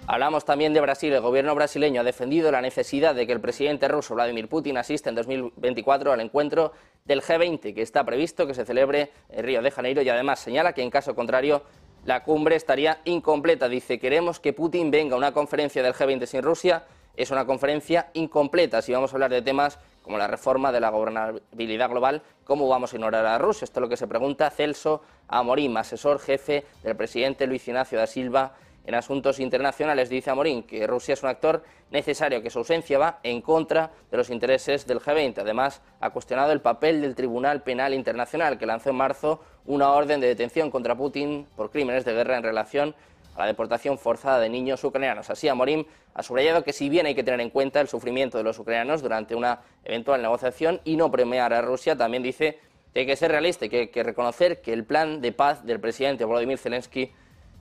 Hablamos 0.06 0.44
también 0.44 0.74
de 0.74 0.80
Brasil. 0.80 1.12
El 1.12 1.20
gobierno 1.20 1.54
brasileño 1.54 2.00
ha 2.00 2.04
defendido 2.04 2.50
la 2.50 2.61
necesidad 2.61 3.14
de 3.14 3.26
que 3.26 3.32
el 3.32 3.40
presidente 3.40 3.87
ruso 3.87 4.14
Vladimir 4.14 4.48
Putin 4.48 4.76
asista 4.76 5.08
en 5.08 5.14
2024 5.14 6.12
al 6.12 6.20
encuentro 6.20 6.72
del 7.04 7.22
G20 7.22 7.74
que 7.74 7.82
está 7.82 8.04
previsto 8.04 8.46
que 8.46 8.54
se 8.54 8.64
celebre 8.64 9.11
en 9.30 9.44
Río 9.44 9.62
de 9.62 9.70
Janeiro 9.70 10.02
y 10.02 10.08
además 10.08 10.40
señala 10.40 10.72
que 10.72 10.82
en 10.82 10.90
caso 10.90 11.14
contrario 11.14 11.62
la 12.04 12.24
cumbre 12.24 12.56
estaría 12.56 12.98
incompleta. 13.04 13.68
Dice, 13.68 14.00
queremos 14.00 14.40
que 14.40 14.52
Putin 14.52 14.90
venga 14.90 15.14
a 15.14 15.18
una 15.18 15.32
conferencia 15.32 15.82
del 15.85 15.94
G20 15.94 16.26
sin 16.26 16.42
Rusia. 16.42 16.85
Es 17.16 17.30
una 17.30 17.46
conferencia 17.46 18.11
incompleta 18.14 18.82
si 18.82 18.92
vamos 18.92 19.12
a 19.12 19.16
hablar 19.16 19.30
de 19.30 19.42
temas 19.42 19.78
como 20.03 20.19
la 20.19 20.27
reforma 20.27 20.73
de 20.73 20.81
la 20.81 20.91
gobernabilidad 20.91 21.88
global, 21.88 22.23
¿cómo 22.45 22.69
vamos 22.69 22.93
a 22.93 22.97
ignorar 22.97 23.25
a 23.27 23.38
Rusia? 23.38 23.65
Esto 23.65 23.81
es 23.81 23.83
lo 23.83 23.88
que 23.88 23.97
se 23.97 24.07
pregunta 24.07 24.51
Celso 24.51 25.03
Amorim, 25.29 25.77
asesor 25.77 26.19
jefe 26.19 26.65
del 26.83 26.97
presidente 26.97 27.47
Luis 27.47 27.67
Ignacio 27.67 27.99
da 27.99 28.07
Silva 28.07 28.55
en 28.85 28.95
asuntos 28.95 29.38
internacionales. 29.38 30.09
Dice 30.09 30.31
Amorim 30.31 30.65
que 30.65 30.87
Rusia 30.87 31.15
es 31.15 31.23
un 31.23 31.29
actor 31.29 31.62
necesario, 31.91 32.43
que 32.43 32.51
su 32.51 32.59
ausencia 32.59 32.99
va 32.99 33.19
en 33.23 33.41
contra 33.41 33.91
de 34.11 34.17
los 34.17 34.31
intereses 34.31 34.87
del 34.87 35.01
G20. 35.01 35.38
Además, 35.38 35.83
ha 36.01 36.11
cuestionado 36.11 36.53
el 36.53 36.61
papel 36.61 37.01
del 37.03 37.15
Tribunal 37.15 37.62
Penal 37.62 37.95
Internacional, 37.95 38.59
que 38.59 38.67
lanzó 38.67 38.91
en 38.91 38.97
marzo 38.97 39.41
una 39.67 39.91
orden 39.93 40.21
de 40.21 40.27
detención 40.27 40.71
contra 40.71 40.97
Putin 40.97 41.47
por 41.57 41.71
crímenes 41.71 42.05
de 42.05 42.12
guerra 42.12 42.37
en 42.37 42.43
relación 42.43 42.95
a 43.35 43.40
la 43.40 43.47
deportación 43.47 43.99
forzada 43.99 44.40
de 44.40 44.49
niños 44.49 44.85
ucranianos. 44.85 45.31
Así, 45.31 45.49
Amorim 45.49 45.85
ha 46.14 46.23
subrayado 46.23 46.64
que 46.64 46.73
si 46.73 46.88
bien 46.88 47.07
hay 47.07 47.14
que 47.14 47.25
tener 47.25 47.40
en 47.40 47.51
cuenta 47.51 47.81
el 47.81 47.88
sufrimiento 47.88 48.38
de 48.38 48.45
los 48.45 48.59
ucranianos 48.59 49.03
durante 49.03 49.35
una 49.35 49.61
eventual 49.85 50.21
negociación 50.23 50.81
y 50.85 50.97
no 50.97 51.11
premiar 51.11 51.53
a 51.53 51.62
Rusia, 51.62 51.97
también 51.97 52.23
dice 52.23 52.59
que 52.92 53.01
hay 53.01 53.07
que 53.07 53.16
ser 53.16 53.31
realista 53.31 53.64
y 53.64 53.68
que 53.68 53.79
hay 53.79 53.88
que 53.88 54.03
reconocer 54.03 54.61
que 54.61 54.73
el 54.73 54.85
plan 54.85 55.21
de 55.21 55.33
paz 55.33 55.64
del 55.64 55.81
presidente 55.81 56.25
Volodymyr 56.25 56.59
Zelensky 56.59 57.12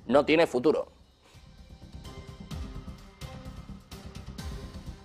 no 0.08 0.26
tiene 0.26 0.48
futuro. 0.48 0.92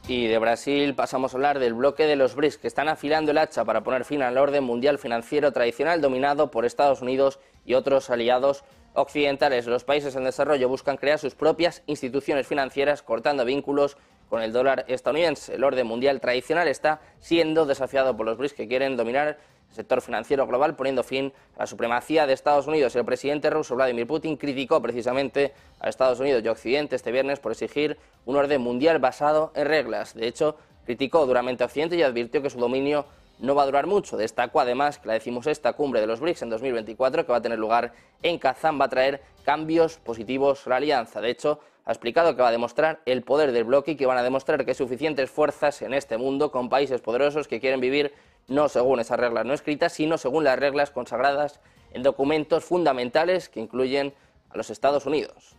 Y 0.09 0.29
de 0.29 0.39
Brasil 0.39 0.95
pasamos 0.95 1.35
a 1.35 1.37
hablar 1.37 1.59
del 1.59 1.75
bloque 1.75 2.07
de 2.07 2.15
los 2.15 2.37
BRICS, 2.37 2.59
que 2.59 2.69
están 2.69 2.89
afilando 2.89 3.33
el 3.33 3.39
hacha 3.39 3.65
para 3.65 3.83
poner 3.83 4.05
fin 4.05 4.23
al 4.23 4.39
orden 4.39 4.63
mundial 4.63 4.99
financiero 4.99 5.53
tradicional 5.53 6.01
dominado 6.01 6.53
por 6.53 6.65
Estados 6.65 7.03
Unidos 7.03 7.41
y 7.65 7.75
otros 7.75 8.09
aliados 8.09 8.63
occidentales. 8.97 9.67
Los 9.67 9.85
países 9.85 10.17
en 10.17 10.25
desarrollo 10.25 10.69
buscan 10.69 10.97
crear 10.97 11.19
sus 11.19 11.35
propias 11.35 11.83
instituciones 11.87 12.47
financieras 12.47 13.03
cortando 13.03 13.45
vínculos 13.45 13.97
con 14.29 14.43
el 14.43 14.53
dólar 14.53 14.85
estadounidense. 14.89 15.55
El 15.55 15.65
orden 15.65 15.87
mundial 15.87 16.21
tradicional 16.21 16.69
está 16.69 17.01
siendo 17.21 17.67
desafiado 17.67 18.17
por 18.17 18.27
los 18.27 18.37
BRICS 18.37 18.55
que 18.55 18.69
quieren 18.69 18.97
dominar 18.97 19.39
el 19.69 19.75
sector 19.75 20.01
financiero 20.01 20.47
global 20.47 20.75
poniendo 20.75 21.03
fin 21.03 21.33
a 21.57 21.61
la 21.61 21.67
supremacía 21.67 22.27
de 22.27 22.33
Estados 22.33 22.67
Unidos. 22.67 22.97
El 22.97 23.05
presidente 23.05 23.51
ruso 23.51 23.77
Vladimir 23.77 24.07
Putin 24.07 24.37
criticó 24.37 24.81
precisamente 24.81 25.53
a 25.81 25.89
Estados 25.89 26.19
Unidos 26.21 26.43
y 26.45 26.49
Occidente 26.49 26.97
este 26.97 27.13
viernes 27.13 27.41
por 27.41 27.53
exigir 27.53 27.99
un 28.25 28.37
orden 28.37 28.61
mundial 28.61 28.99
basado 28.99 29.53
en 29.55 29.67
reglas. 29.67 30.15
De 30.15 30.27
hecho, 30.27 30.57
criticó 30.85 31.27
duramente 31.27 31.63
a 31.63 31.67
Occidente 31.67 31.97
y 31.97 32.03
advirtió 32.03 32.43
que 32.43 32.51
su 32.51 32.59
dominio 32.59 33.07
no 33.39 33.55
va 33.55 33.63
a 33.63 33.67
durar 33.67 33.87
mucho. 33.87 34.17
Destacó 34.17 34.61
además 34.61 34.99
que 34.99 35.09
la 35.09 35.15
decimosexta 35.15 35.73
cumbre 35.75 36.01
de 36.01 36.07
los 36.07 36.21
BRICS 36.21 36.43
en 36.43 36.51
2024, 36.51 37.27
que 37.27 37.33
va 37.33 37.39
a 37.39 37.43
tener 37.43 37.59
lugar 37.59 37.93
en 38.23 38.39
Kazán, 38.39 38.81
va 38.81 38.87
a 38.87 38.89
traer 38.89 39.23
cambios 39.45 39.99
positivos 39.99 40.67
a 40.67 40.71
la 40.71 40.77
alianza. 40.77 41.21
De 41.21 41.31
hecho, 41.31 41.61
ha 41.85 41.93
explicado 41.93 42.35
que 42.35 42.43
va 42.43 42.49
a 42.49 42.53
demostrar 42.53 43.01
el 43.07 43.23
poder 43.23 43.53
del 43.53 43.65
bloque 43.65 43.93
y 43.93 43.97
que 43.97 44.07
van 44.07 44.19
a 44.19 44.23
demostrar 44.23 44.65
que 44.65 44.73
hay 44.73 44.75
suficientes 44.75 45.31
fuerzas 45.31 45.83
en 45.83 45.95
este 45.95 46.19
mundo 46.19 46.51
con 46.51 46.69
países 46.69 47.01
poderosos 47.01 47.47
que 47.47 47.61
quieren 47.61 47.81
vivir 47.81 48.13
no 48.49 48.69
según 48.69 49.01
esas 49.01 49.19
reglas 49.19 49.45
no 49.45 49.55
escritas, 49.55 49.93
sino 49.93 50.19
según 50.19 50.45
las 50.45 50.59
reglas 50.59 50.91
consagradas 50.91 51.61
en 51.93 52.03
documentos 52.03 52.65
fundamentales 52.65 53.49
que 53.49 53.61
incluyen 53.61 54.15
a 54.51 54.57
los 54.57 54.71
Estados 54.71 55.07
Unidos. 55.07 55.57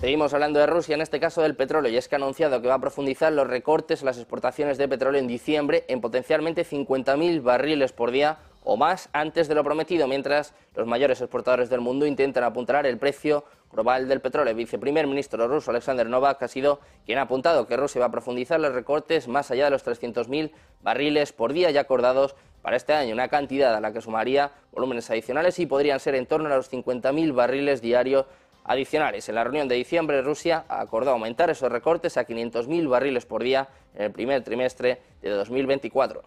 Seguimos 0.00 0.32
hablando 0.32 0.58
de 0.58 0.66
Rusia, 0.66 0.94
en 0.94 1.02
este 1.02 1.20
caso 1.20 1.42
del 1.42 1.56
petróleo, 1.56 1.92
y 1.92 1.98
es 1.98 2.08
que 2.08 2.14
ha 2.14 2.16
anunciado 2.16 2.62
que 2.62 2.68
va 2.68 2.76
a 2.76 2.80
profundizar 2.80 3.30
los 3.34 3.46
recortes 3.46 4.00
en 4.00 4.06
las 4.06 4.16
exportaciones 4.16 4.78
de 4.78 4.88
petróleo 4.88 5.20
en 5.20 5.26
diciembre 5.26 5.84
en 5.88 6.00
potencialmente 6.00 6.64
50.000 6.64 7.42
barriles 7.42 7.92
por 7.92 8.10
día 8.10 8.38
o 8.64 8.78
más 8.78 9.10
antes 9.12 9.46
de 9.46 9.54
lo 9.54 9.62
prometido, 9.62 10.08
mientras 10.08 10.54
los 10.74 10.86
mayores 10.86 11.20
exportadores 11.20 11.68
del 11.68 11.82
mundo 11.82 12.06
intentan 12.06 12.44
apuntar 12.44 12.86
el 12.86 12.96
precio 12.96 13.44
global 13.70 14.08
del 14.08 14.22
petróleo. 14.22 14.52
El 14.52 14.56
viceprimer 14.56 15.06
ministro 15.06 15.46
ruso 15.46 15.70
Alexander 15.70 16.08
Novak 16.08 16.42
ha 16.44 16.48
sido 16.48 16.80
quien 17.04 17.18
ha 17.18 17.22
apuntado 17.22 17.66
que 17.66 17.76
Rusia 17.76 18.00
va 18.00 18.06
a 18.06 18.10
profundizar 18.10 18.58
los 18.58 18.72
recortes 18.72 19.28
más 19.28 19.50
allá 19.50 19.66
de 19.66 19.70
los 19.70 19.86
300.000 19.86 20.50
barriles 20.80 21.34
por 21.34 21.52
día 21.52 21.70
ya 21.72 21.82
acordados 21.82 22.36
para 22.62 22.76
este 22.76 22.94
año, 22.94 23.12
una 23.12 23.28
cantidad 23.28 23.74
a 23.74 23.80
la 23.80 23.92
que 23.92 24.00
sumaría 24.00 24.50
volúmenes 24.72 25.10
adicionales 25.10 25.58
y 25.58 25.66
podrían 25.66 26.00
ser 26.00 26.14
en 26.14 26.24
torno 26.24 26.46
a 26.52 26.56
los 26.56 26.72
50.000 26.72 27.34
barriles 27.34 27.82
diarios 27.82 28.24
adicionales. 28.64 29.28
En 29.28 29.34
la 29.34 29.44
reunión 29.44 29.68
de 29.68 29.74
diciembre, 29.74 30.22
Rusia 30.22 30.64
acordó 30.68 31.10
aumentar 31.10 31.50
esos 31.50 31.70
recortes 31.70 32.16
a 32.16 32.26
500.000 32.26 32.88
barriles 32.88 33.26
por 33.26 33.42
día 33.42 33.68
en 33.94 34.02
el 34.02 34.12
primer 34.12 34.42
trimestre 34.42 35.00
de 35.22 35.30
2024. 35.30 36.22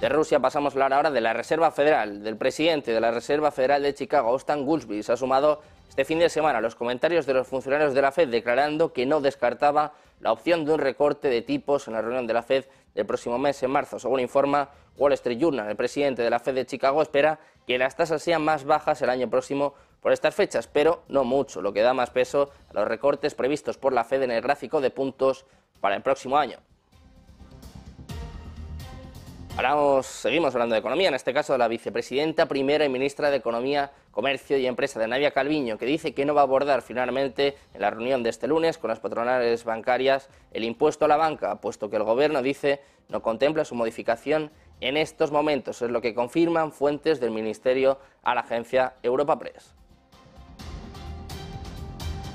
De 0.00 0.08
Rusia 0.08 0.40
pasamos 0.40 0.72
a 0.72 0.74
hablar 0.74 0.92
ahora 0.94 1.10
de 1.12 1.20
la 1.20 1.32
Reserva 1.32 1.70
Federal, 1.70 2.24
del 2.24 2.36
presidente 2.36 2.92
de 2.92 3.00
la 3.00 3.12
Reserva 3.12 3.52
Federal 3.52 3.84
de 3.84 3.94
Chicago, 3.94 4.34
Stan 4.36 4.64
Goolsbee. 4.66 5.04
Se 5.04 5.12
ha 5.12 5.16
sumado 5.16 5.62
este 5.92 6.06
fin 6.06 6.18
de 6.18 6.30
semana 6.30 6.62
los 6.62 6.74
comentarios 6.74 7.26
de 7.26 7.34
los 7.34 7.46
funcionarios 7.46 7.92
de 7.92 8.00
la 8.00 8.12
Fed 8.12 8.28
declarando 8.28 8.94
que 8.94 9.04
no 9.04 9.20
descartaba 9.20 9.92
la 10.20 10.32
opción 10.32 10.64
de 10.64 10.72
un 10.72 10.78
recorte 10.78 11.28
de 11.28 11.42
tipos 11.42 11.86
en 11.86 11.92
la 11.92 12.00
reunión 12.00 12.26
de 12.26 12.32
la 12.32 12.42
Fed 12.42 12.64
del 12.94 13.04
próximo 13.04 13.36
mes, 13.36 13.62
en 13.62 13.70
marzo. 13.70 13.98
Según 13.98 14.20
informa 14.20 14.70
Wall 14.96 15.12
Street 15.12 15.38
Journal, 15.38 15.68
el 15.68 15.76
presidente 15.76 16.22
de 16.22 16.30
la 16.30 16.38
Fed 16.38 16.54
de 16.54 16.64
Chicago 16.64 17.02
espera 17.02 17.38
que 17.66 17.76
las 17.76 17.94
tasas 17.94 18.22
sean 18.22 18.40
más 18.40 18.64
bajas 18.64 19.02
el 19.02 19.10
año 19.10 19.28
próximo 19.28 19.74
por 20.00 20.12
estas 20.12 20.34
fechas, 20.34 20.66
pero 20.66 21.02
no 21.08 21.24
mucho, 21.24 21.60
lo 21.60 21.74
que 21.74 21.82
da 21.82 21.92
más 21.92 22.08
peso 22.08 22.48
a 22.70 22.72
los 22.72 22.88
recortes 22.88 23.34
previstos 23.34 23.76
por 23.76 23.92
la 23.92 24.04
Fed 24.04 24.22
en 24.22 24.30
el 24.30 24.40
gráfico 24.40 24.80
de 24.80 24.88
puntos 24.88 25.44
para 25.82 25.94
el 25.94 26.00
próximo 26.00 26.38
año. 26.38 26.56
Ahora 29.54 30.02
seguimos 30.02 30.54
hablando 30.54 30.72
de 30.72 30.78
economía, 30.78 31.08
en 31.08 31.14
este 31.14 31.34
caso 31.34 31.52
de 31.52 31.58
la 31.58 31.68
vicepresidenta 31.68 32.46
primera 32.46 32.86
y 32.86 32.88
ministra 32.88 33.30
de 33.30 33.36
Economía, 33.36 33.92
Comercio 34.10 34.56
y 34.56 34.66
Empresa 34.66 34.98
de 34.98 35.06
Nadia 35.06 35.32
Calviño, 35.32 35.76
que 35.76 35.84
dice 35.84 36.14
que 36.14 36.24
no 36.24 36.34
va 36.34 36.40
a 36.40 36.44
abordar 36.44 36.80
finalmente 36.80 37.54
en 37.74 37.82
la 37.82 37.90
reunión 37.90 38.22
de 38.22 38.30
este 38.30 38.48
lunes 38.48 38.78
con 38.78 38.88
las 38.88 39.00
patronales 39.00 39.64
bancarias 39.64 40.30
el 40.52 40.64
impuesto 40.64 41.04
a 41.04 41.08
la 41.08 41.18
banca, 41.18 41.60
puesto 41.60 41.90
que 41.90 41.96
el 41.96 42.02
Gobierno 42.02 42.40
dice 42.40 42.80
no 43.10 43.20
contempla 43.20 43.66
su 43.66 43.74
modificación 43.74 44.50
en 44.80 44.96
estos 44.96 45.30
momentos. 45.30 45.82
Es 45.82 45.90
lo 45.90 46.00
que 46.00 46.14
confirman 46.14 46.72
fuentes 46.72 47.20
del 47.20 47.30
Ministerio 47.30 47.98
a 48.22 48.34
la 48.34 48.40
agencia 48.40 48.94
Europa 49.02 49.38
Press. 49.38 49.74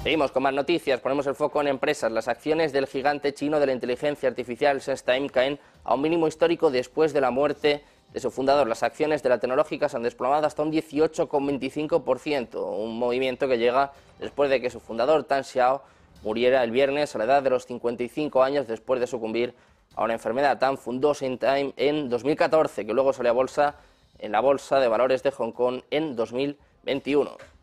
Seguimos 0.08 0.32
con 0.32 0.44
más 0.44 0.54
noticias. 0.54 1.02
Ponemos 1.02 1.28
el 1.28 1.36
foco 1.36 1.60
en 1.60 1.68
empresas. 1.68 2.10
Las 2.10 2.30
acciones 2.30 2.72
del 2.72 2.88
gigante 2.88 3.34
chino 3.34 3.60
de 3.60 3.66
la 3.66 3.74
inteligencia 3.74 4.30
artificial 4.30 4.80
SenseTime 4.80 5.30
caen 5.30 5.60
a 5.84 5.96
un 5.96 6.02
mínimo 6.02 6.30
histórico 6.30 6.72
después 6.72 7.12
de 7.12 7.20
la 7.20 7.30
muerte 7.30 7.84
de 8.14 8.20
su 8.22 8.32
fundador. 8.32 8.70
Las 8.70 8.84
acciones 8.84 9.22
de 9.22 9.28
la 9.28 9.38
tecnológica 9.38 9.90
se 9.90 9.98
han 9.98 10.04
desplomado 10.04 10.48
hasta 10.48 10.64
un 10.64 10.72
18,25%, 10.72 12.56
un 12.56 12.98
movimiento 12.98 13.50
que 13.50 13.58
llega 13.58 13.92
después 14.18 14.50
de 14.50 14.62
que 14.62 14.70
su 14.70 14.80
fundador, 14.80 15.26
Tan 15.26 15.44
Xiao, 15.44 15.84
muriera 16.24 16.64
el 16.64 16.72
viernes 16.72 17.14
a 17.14 17.18
la 17.18 17.26
edad 17.26 17.44
de 17.44 17.50
los 17.50 17.66
55 17.66 18.42
años 18.42 18.66
después 18.66 19.02
de 19.02 19.08
sucumbir 19.08 19.56
a 19.94 20.06
una 20.06 20.14
enfermedad. 20.14 20.58
Tan 20.58 20.78
fundó 20.78 21.14
SenseTime 21.16 21.74
en 21.76 22.10
2014, 22.10 22.86
que 22.86 22.94
luego 22.94 23.12
salió 23.12 23.32
a 23.32 23.34
bolsa 23.34 23.76
en 24.20 24.32
la 24.32 24.40
Bolsa 24.40 24.80
de 24.80 24.88
Valores 24.88 25.22
de 25.22 25.32
Hong 25.32 25.52
Kong 25.52 25.82
en 25.92 26.16
2021. 26.16 27.57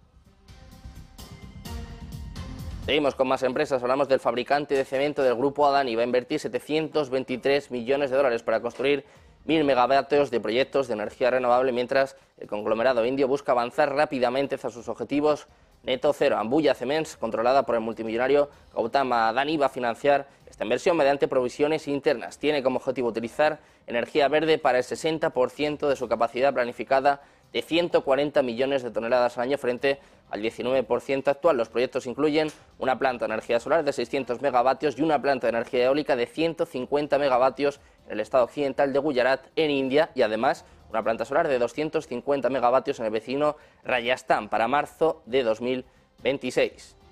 Seguimos 2.84 3.14
con 3.14 3.28
más 3.28 3.42
empresas. 3.42 3.82
Hablamos 3.82 4.08
del 4.08 4.20
fabricante 4.20 4.74
de 4.74 4.84
cemento 4.84 5.22
del 5.22 5.36
grupo 5.36 5.66
Adani. 5.66 5.94
Va 5.94 6.02
a 6.02 6.04
invertir 6.04 6.38
723 6.38 7.70
millones 7.70 8.10
de 8.10 8.16
dólares 8.18 8.42
para 8.42 8.60
construir 8.60 9.06
mil 9.46 9.64
megavatios 9.64 10.30
de 10.30 10.38
proyectos 10.38 10.86
de 10.88 10.92
energía 10.92 11.30
renovable, 11.30 11.72
mientras 11.72 12.14
el 12.36 12.46
conglomerado 12.46 13.06
indio 13.06 13.26
busca 13.26 13.52
avanzar 13.52 13.94
rápidamente 13.94 14.56
hacia 14.56 14.68
sus 14.68 14.88
objetivos 14.88 15.48
neto 15.82 16.12
cero. 16.12 16.36
Ambuya 16.36 16.74
Cements, 16.74 17.16
controlada 17.16 17.64
por 17.64 17.74
el 17.74 17.80
multimillonario 17.80 18.50
Gautama 18.74 19.28
Adani, 19.28 19.56
va 19.56 19.66
a 19.66 19.70
financiar 19.70 20.28
esta 20.46 20.64
inversión 20.64 20.98
mediante 20.98 21.26
provisiones 21.26 21.88
internas. 21.88 22.38
Tiene 22.38 22.62
como 22.62 22.76
objetivo 22.76 23.08
utilizar 23.08 23.60
energía 23.86 24.28
verde 24.28 24.58
para 24.58 24.76
el 24.76 24.84
60% 24.84 25.88
de 25.88 25.96
su 25.96 26.06
capacidad 26.06 26.52
planificada 26.52 27.22
de 27.54 27.62
140 27.62 28.42
millones 28.42 28.82
de 28.82 28.90
toneladas 28.90 29.38
al 29.38 29.44
año 29.44 29.58
frente 29.58 30.00
al 30.28 30.42
19% 30.42 31.28
actual. 31.28 31.56
Los 31.56 31.68
proyectos 31.68 32.04
incluyen 32.06 32.48
una 32.80 32.98
planta 32.98 33.26
de 33.26 33.32
energía 33.32 33.60
solar 33.60 33.84
de 33.84 33.92
600 33.92 34.42
megavatios 34.42 34.98
y 34.98 35.02
una 35.02 35.22
planta 35.22 35.46
de 35.46 35.50
energía 35.50 35.84
eólica 35.84 36.16
de 36.16 36.26
150 36.26 37.16
megavatios 37.16 37.80
en 38.06 38.14
el 38.14 38.20
estado 38.20 38.42
occidental 38.42 38.92
de 38.92 38.98
Gujarat, 38.98 39.46
en 39.54 39.70
India, 39.70 40.10
y 40.16 40.22
además 40.22 40.64
una 40.90 41.04
planta 41.04 41.24
solar 41.24 41.46
de 41.46 41.60
250 41.60 42.50
megavatios 42.50 42.98
en 42.98 43.06
el 43.06 43.12
vecino 43.12 43.56
Rajasthan 43.84 44.48
para 44.48 44.66
marzo 44.66 45.22
de 45.24 45.44
2026. 45.44 47.03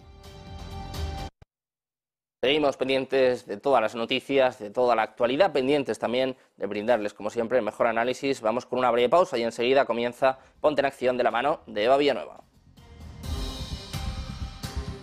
Seguimos 2.44 2.76
pendientes 2.76 3.46
de 3.46 3.56
todas 3.56 3.80
las 3.80 3.94
noticias, 3.94 4.58
de 4.58 4.70
toda 4.70 4.96
la 4.96 5.02
actualidad, 5.02 5.52
pendientes 5.52 6.00
también 6.00 6.34
de 6.56 6.66
brindarles, 6.66 7.14
como 7.14 7.30
siempre, 7.30 7.58
el 7.58 7.64
mejor 7.64 7.86
análisis. 7.86 8.40
Vamos 8.40 8.66
con 8.66 8.80
una 8.80 8.90
breve 8.90 9.08
pausa 9.08 9.38
y 9.38 9.44
enseguida 9.44 9.84
comienza 9.84 10.40
Ponte 10.60 10.80
en 10.80 10.86
Acción 10.86 11.16
de 11.16 11.22
la 11.22 11.30
mano 11.30 11.60
de 11.68 11.84
Eva 11.84 11.96
Villanueva. 11.98 12.42